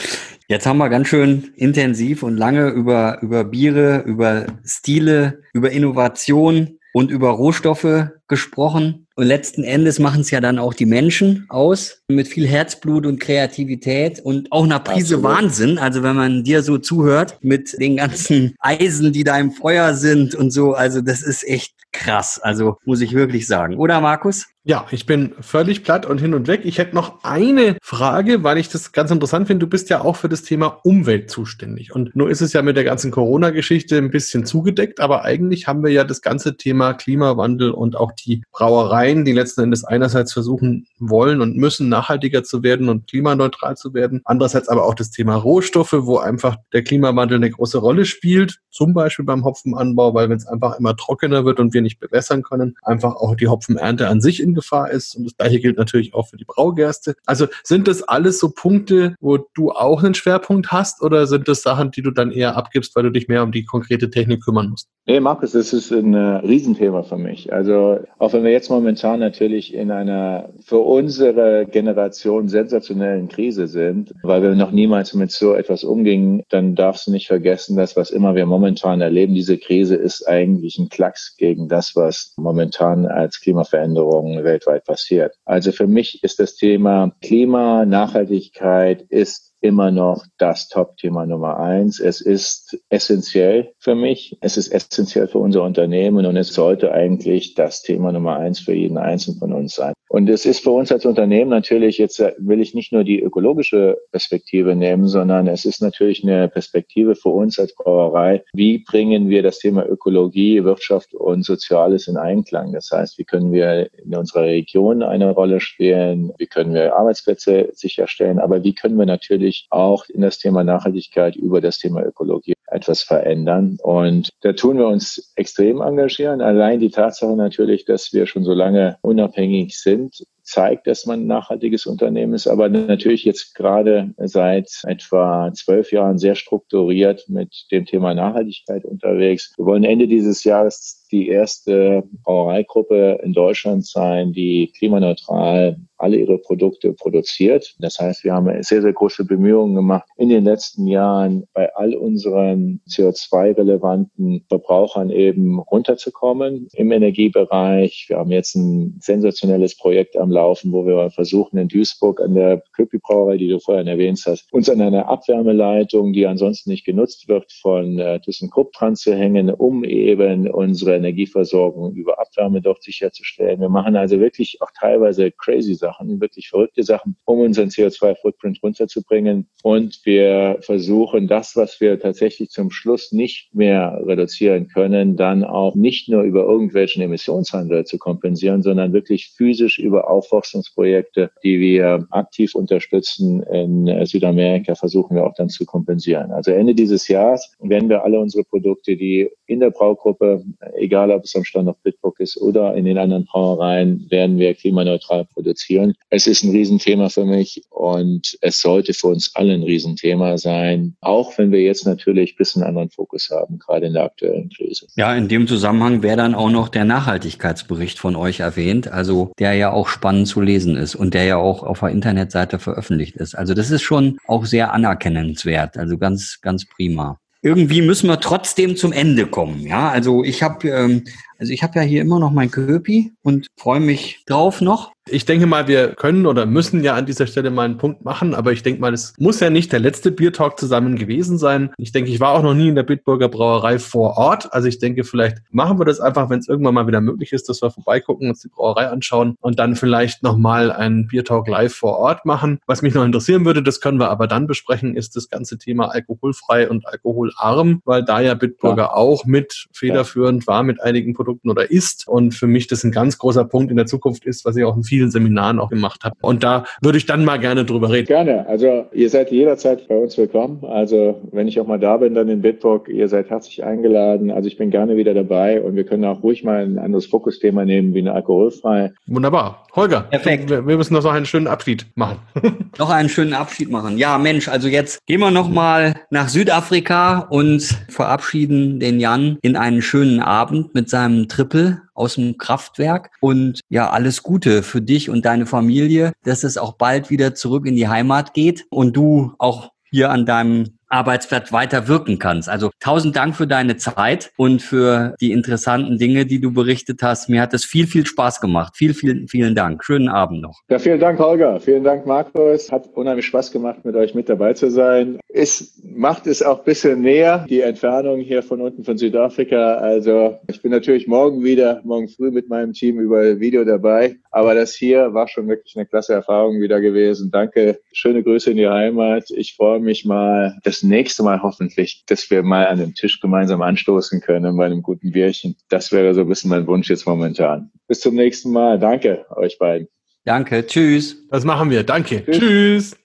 [0.48, 6.80] Jetzt haben wir ganz schön intensiv und lange über, über Biere, über Stile, über Innovation
[6.94, 9.08] und über Rohstoffe gesprochen.
[9.16, 13.20] Und letzten Endes machen es ja dann auch die Menschen aus, mit viel Herzblut und
[13.20, 15.24] Kreativität und auch einer Prise Absolut.
[15.24, 15.78] Wahnsinn.
[15.78, 20.36] Also wenn man dir so zuhört mit den ganzen Eisen, die da im Feuer sind
[20.36, 22.40] und so, also das ist echt krass.
[22.42, 23.76] Also muss ich wirklich sagen.
[23.76, 24.46] Oder Markus?
[24.64, 26.62] Ja, ich bin völlig platt und hin und weg.
[26.64, 29.66] Ich hätte noch eine Frage, weil ich das ganz interessant finde.
[29.66, 31.94] Du bist ja auch für das Thema Umwelt zuständig.
[31.96, 35.84] Und nur ist es ja mit der ganzen Corona-Geschichte ein bisschen zugedeckt, aber eigentlich haben
[35.84, 40.88] wir ja das ganze Thema Klimawandel und auch die Brauereien, die letzten Endes einerseits versuchen
[40.98, 44.22] wollen und müssen, nachhaltiger zu werden und klimaneutral zu werden.
[44.26, 48.60] Andererseits aber auch das Thema Rohstoffe, wo einfach der Klimawandel eine große Rolle spielt.
[48.70, 52.44] Zum Beispiel beim Hopfenanbau, weil wenn es einfach immer trockener wird und wir nicht bewässern
[52.44, 55.16] können, einfach auch die Hopfenernte an sich in Gefahr ist.
[55.16, 57.16] Und das gleiche gilt natürlich auch für die Braugerste.
[57.26, 61.62] Also sind das alles so Punkte, wo du auch einen Schwerpunkt hast oder sind das
[61.62, 64.70] Sachen, die du dann eher abgibst, weil du dich mehr um die konkrete Technik kümmern
[64.70, 64.90] musst?
[65.06, 67.52] Nee, Markus, das ist ein äh, Riesenthema für mich.
[67.52, 74.14] Also auch wenn wir jetzt momentan natürlich in einer für unsere Generation sensationellen Krise sind,
[74.24, 78.12] weil wir noch niemals mit so etwas umgingen, dann darfst du nicht vergessen, dass was
[78.12, 83.40] immer wir momentan erleben, diese Krise ist eigentlich ein Klacks gegen das, was momentan als
[83.40, 85.36] Klimaveränderung weltweit passiert.
[85.46, 92.00] Also für mich ist das Thema Klima, Nachhaltigkeit ist immer noch das Top-Thema Nummer eins.
[92.00, 94.38] Es ist essentiell für mich.
[94.42, 98.74] Es ist essentiell für unser Unternehmen und es sollte eigentlich das Thema Nummer eins für
[98.74, 99.94] jeden Einzelnen von uns sein.
[100.12, 103.96] Und es ist für uns als Unternehmen natürlich, jetzt will ich nicht nur die ökologische
[104.12, 108.44] Perspektive nehmen, sondern es ist natürlich eine Perspektive für uns als Brauerei.
[108.52, 112.74] Wie bringen wir das Thema Ökologie, Wirtschaft und Soziales in Einklang?
[112.74, 116.34] Das heißt, wie können wir in unserer Region eine Rolle spielen?
[116.40, 118.40] Wie können wir Arbeitsplätze sicherstellen?
[118.40, 123.02] Aber wie können wir natürlich auch in das Thema Nachhaltigkeit über das Thema Ökologie etwas
[123.02, 123.78] verändern?
[123.82, 126.42] Und da tun wir uns extrem engagieren.
[126.42, 131.28] Allein die Tatsache natürlich, dass wir schon so lange unabhängig sind, zeigt, dass man ein
[131.28, 137.86] nachhaltiges Unternehmen ist, aber natürlich jetzt gerade seit etwa zwölf Jahren sehr strukturiert mit dem
[137.86, 139.54] Thema Nachhaltigkeit unterwegs.
[139.58, 146.38] Wir wollen Ende dieses Jahres die erste Brauereigruppe in Deutschland sein, die klimaneutral alle ihre
[146.38, 147.76] Produkte produziert.
[147.80, 151.94] Das heißt, wir haben sehr, sehr große Bemühungen gemacht, in den letzten Jahren bei all
[151.96, 158.06] unseren CO2-relevanten Verbrauchern eben runterzukommen im Energiebereich.
[158.08, 162.64] Wir haben jetzt ein sensationelles Projekt am Laufen, wo wir versuchen, in Duisburg an der
[162.74, 167.52] Köpi-Brauerei, die du vorhin erwähnt hast, uns an einer Abwärmeleitung, die ansonsten nicht genutzt wird,
[167.52, 173.60] von äh, ThyssenKrupp dran zu hängen, um eben unsere Energieversorgung über Abwärme dort sicherzustellen.
[173.60, 179.50] Wir machen also wirklich auch teilweise crazy Sachen, wirklich verrückte Sachen, um unseren CO2-Footprint runterzubringen.
[179.64, 185.76] Und wir versuchen das, was wir tatsächlich zum Schluss nicht mehr reduzieren können, dann auch
[185.76, 192.56] nicht nur über irgendwelchen Emissionshandel zu kompensieren, sondern wirklich physisch über Aufforstungsprojekte, die wir aktiv
[192.56, 196.32] unterstützen in Südamerika, versuchen wir auch dann zu kompensieren.
[196.32, 200.44] Also Ende dieses Jahres werden wir alle unsere Produkte, die in der Braugruppe,
[200.76, 205.26] egal ob es am Standort Bitburg ist oder in den anderen Brauereien, werden wir klimaneutral
[205.26, 205.96] produzieren.
[206.10, 210.96] Es ist ein Riesenthema für mich und es sollte für uns alle ein Riesenthema sein,
[211.02, 214.86] auch wenn wir jetzt natürlich ein bisschen anderen Fokus haben, gerade in der aktuellen Krise.
[214.96, 219.54] Ja, in dem Zusammenhang wäre dann auch noch der Nachhaltigkeitsbericht von euch erwähnt, also der
[219.54, 223.34] ja auch spannend zu lesen ist und der ja auch auf der Internetseite veröffentlicht ist.
[223.34, 228.76] Also das ist schon auch sehr anerkennenswert, also ganz, ganz prima irgendwie müssen wir trotzdem
[228.76, 229.62] zum Ende kommen.
[229.62, 231.04] Ja, also ich habe ähm,
[231.40, 234.92] also ich habe ja hier immer noch mein Köpi und freue mich drauf noch.
[235.12, 238.36] Ich denke mal, wir können oder müssen ja an dieser Stelle mal einen Punkt machen,
[238.36, 241.72] aber ich denke mal, es muss ja nicht der letzte Biertalk zusammen gewesen sein.
[241.78, 244.54] Ich denke, ich war auch noch nie in der Bitburger Brauerei vor Ort.
[244.54, 247.50] Also ich denke, vielleicht machen wir das einfach, wenn es irgendwann mal wieder möglich ist,
[247.50, 251.98] dass wir vorbeigucken, uns die Brauerei anschauen und dann vielleicht nochmal einen Biertalk live vor
[251.98, 252.60] Ort machen.
[252.68, 255.88] Was mich noch interessieren würde, das können wir aber dann besprechen, ist das ganze Thema
[255.88, 258.94] alkoholfrei und alkoholarm, weil da ja Bitburger ja.
[258.94, 262.08] auch mit federführend war mit einigen Produkten Produkten oder ist.
[262.08, 264.76] Und für mich das ein ganz großer Punkt in der Zukunft ist, was ich auch
[264.76, 266.16] in vielen Seminaren auch gemacht habe.
[266.22, 268.08] Und da würde ich dann mal gerne drüber reden.
[268.08, 268.48] Gerne.
[268.48, 270.64] Also ihr seid jederzeit bei uns willkommen.
[270.66, 274.32] Also wenn ich auch mal da bin, dann in Bitburg, ihr seid herzlich eingeladen.
[274.32, 277.66] Also ich bin gerne wieder dabei und wir können auch ruhig mal ein anderes Fokusthema
[277.66, 278.92] nehmen, wie eine alkoholfrei.
[279.08, 279.66] Wunderbar.
[279.76, 280.50] Holger, Perfekt.
[280.50, 282.18] Wir, wir müssen noch einen schönen Abschied machen.
[282.80, 283.98] noch einen schönen Abschied machen.
[283.98, 289.56] Ja, Mensch, also jetzt gehen wir noch mal nach Südafrika und verabschieden den Jan in
[289.56, 293.12] einen schönen Abend mit seinem Triple aus dem Kraftwerk.
[293.20, 297.66] Und ja, alles Gute für dich und deine Familie, dass es auch bald wieder zurück
[297.66, 302.50] in die Heimat geht und du auch hier an deinem Arbeitsplatz weiter wirken kannst.
[302.50, 307.30] Also tausend Dank für deine Zeit und für die interessanten Dinge, die du berichtet hast.
[307.30, 308.76] Mir hat es viel, viel Spaß gemacht.
[308.76, 309.84] Viel, vielen, vielen Dank.
[309.84, 310.62] Schönen Abend noch.
[310.70, 311.60] Ja, vielen Dank, Holger.
[311.60, 312.72] Vielen Dank, Markus.
[312.72, 315.20] Hat unheimlich Spaß gemacht, mit euch mit dabei zu sein.
[315.30, 319.76] Es macht es auch ein bisschen näher, die Entfernung hier von unten von Südafrika.
[319.76, 324.18] Also ich bin natürlich morgen wieder, morgen früh mit meinem Team über Video dabei.
[324.32, 327.30] Aber das hier war schon wirklich eine klasse Erfahrung wieder gewesen.
[327.32, 327.80] Danke.
[327.92, 329.30] Schöne Grüße in die Heimat.
[329.30, 333.20] Ich freue mich mal, das das nächste Mal hoffentlich, dass wir mal an dem Tisch
[333.20, 335.56] gemeinsam anstoßen können bei einem guten Bierchen.
[335.70, 337.72] Das wäre so ein bisschen mein Wunsch jetzt momentan.
[337.88, 338.80] Bis zum nächsten Mal.
[338.80, 339.88] Danke euch beiden.
[340.26, 340.66] Danke.
[340.66, 341.28] Tschüss.
[341.30, 341.84] Das machen wir.
[341.84, 342.24] Danke.
[342.26, 342.40] Tschüss.
[342.40, 342.96] Tschüss.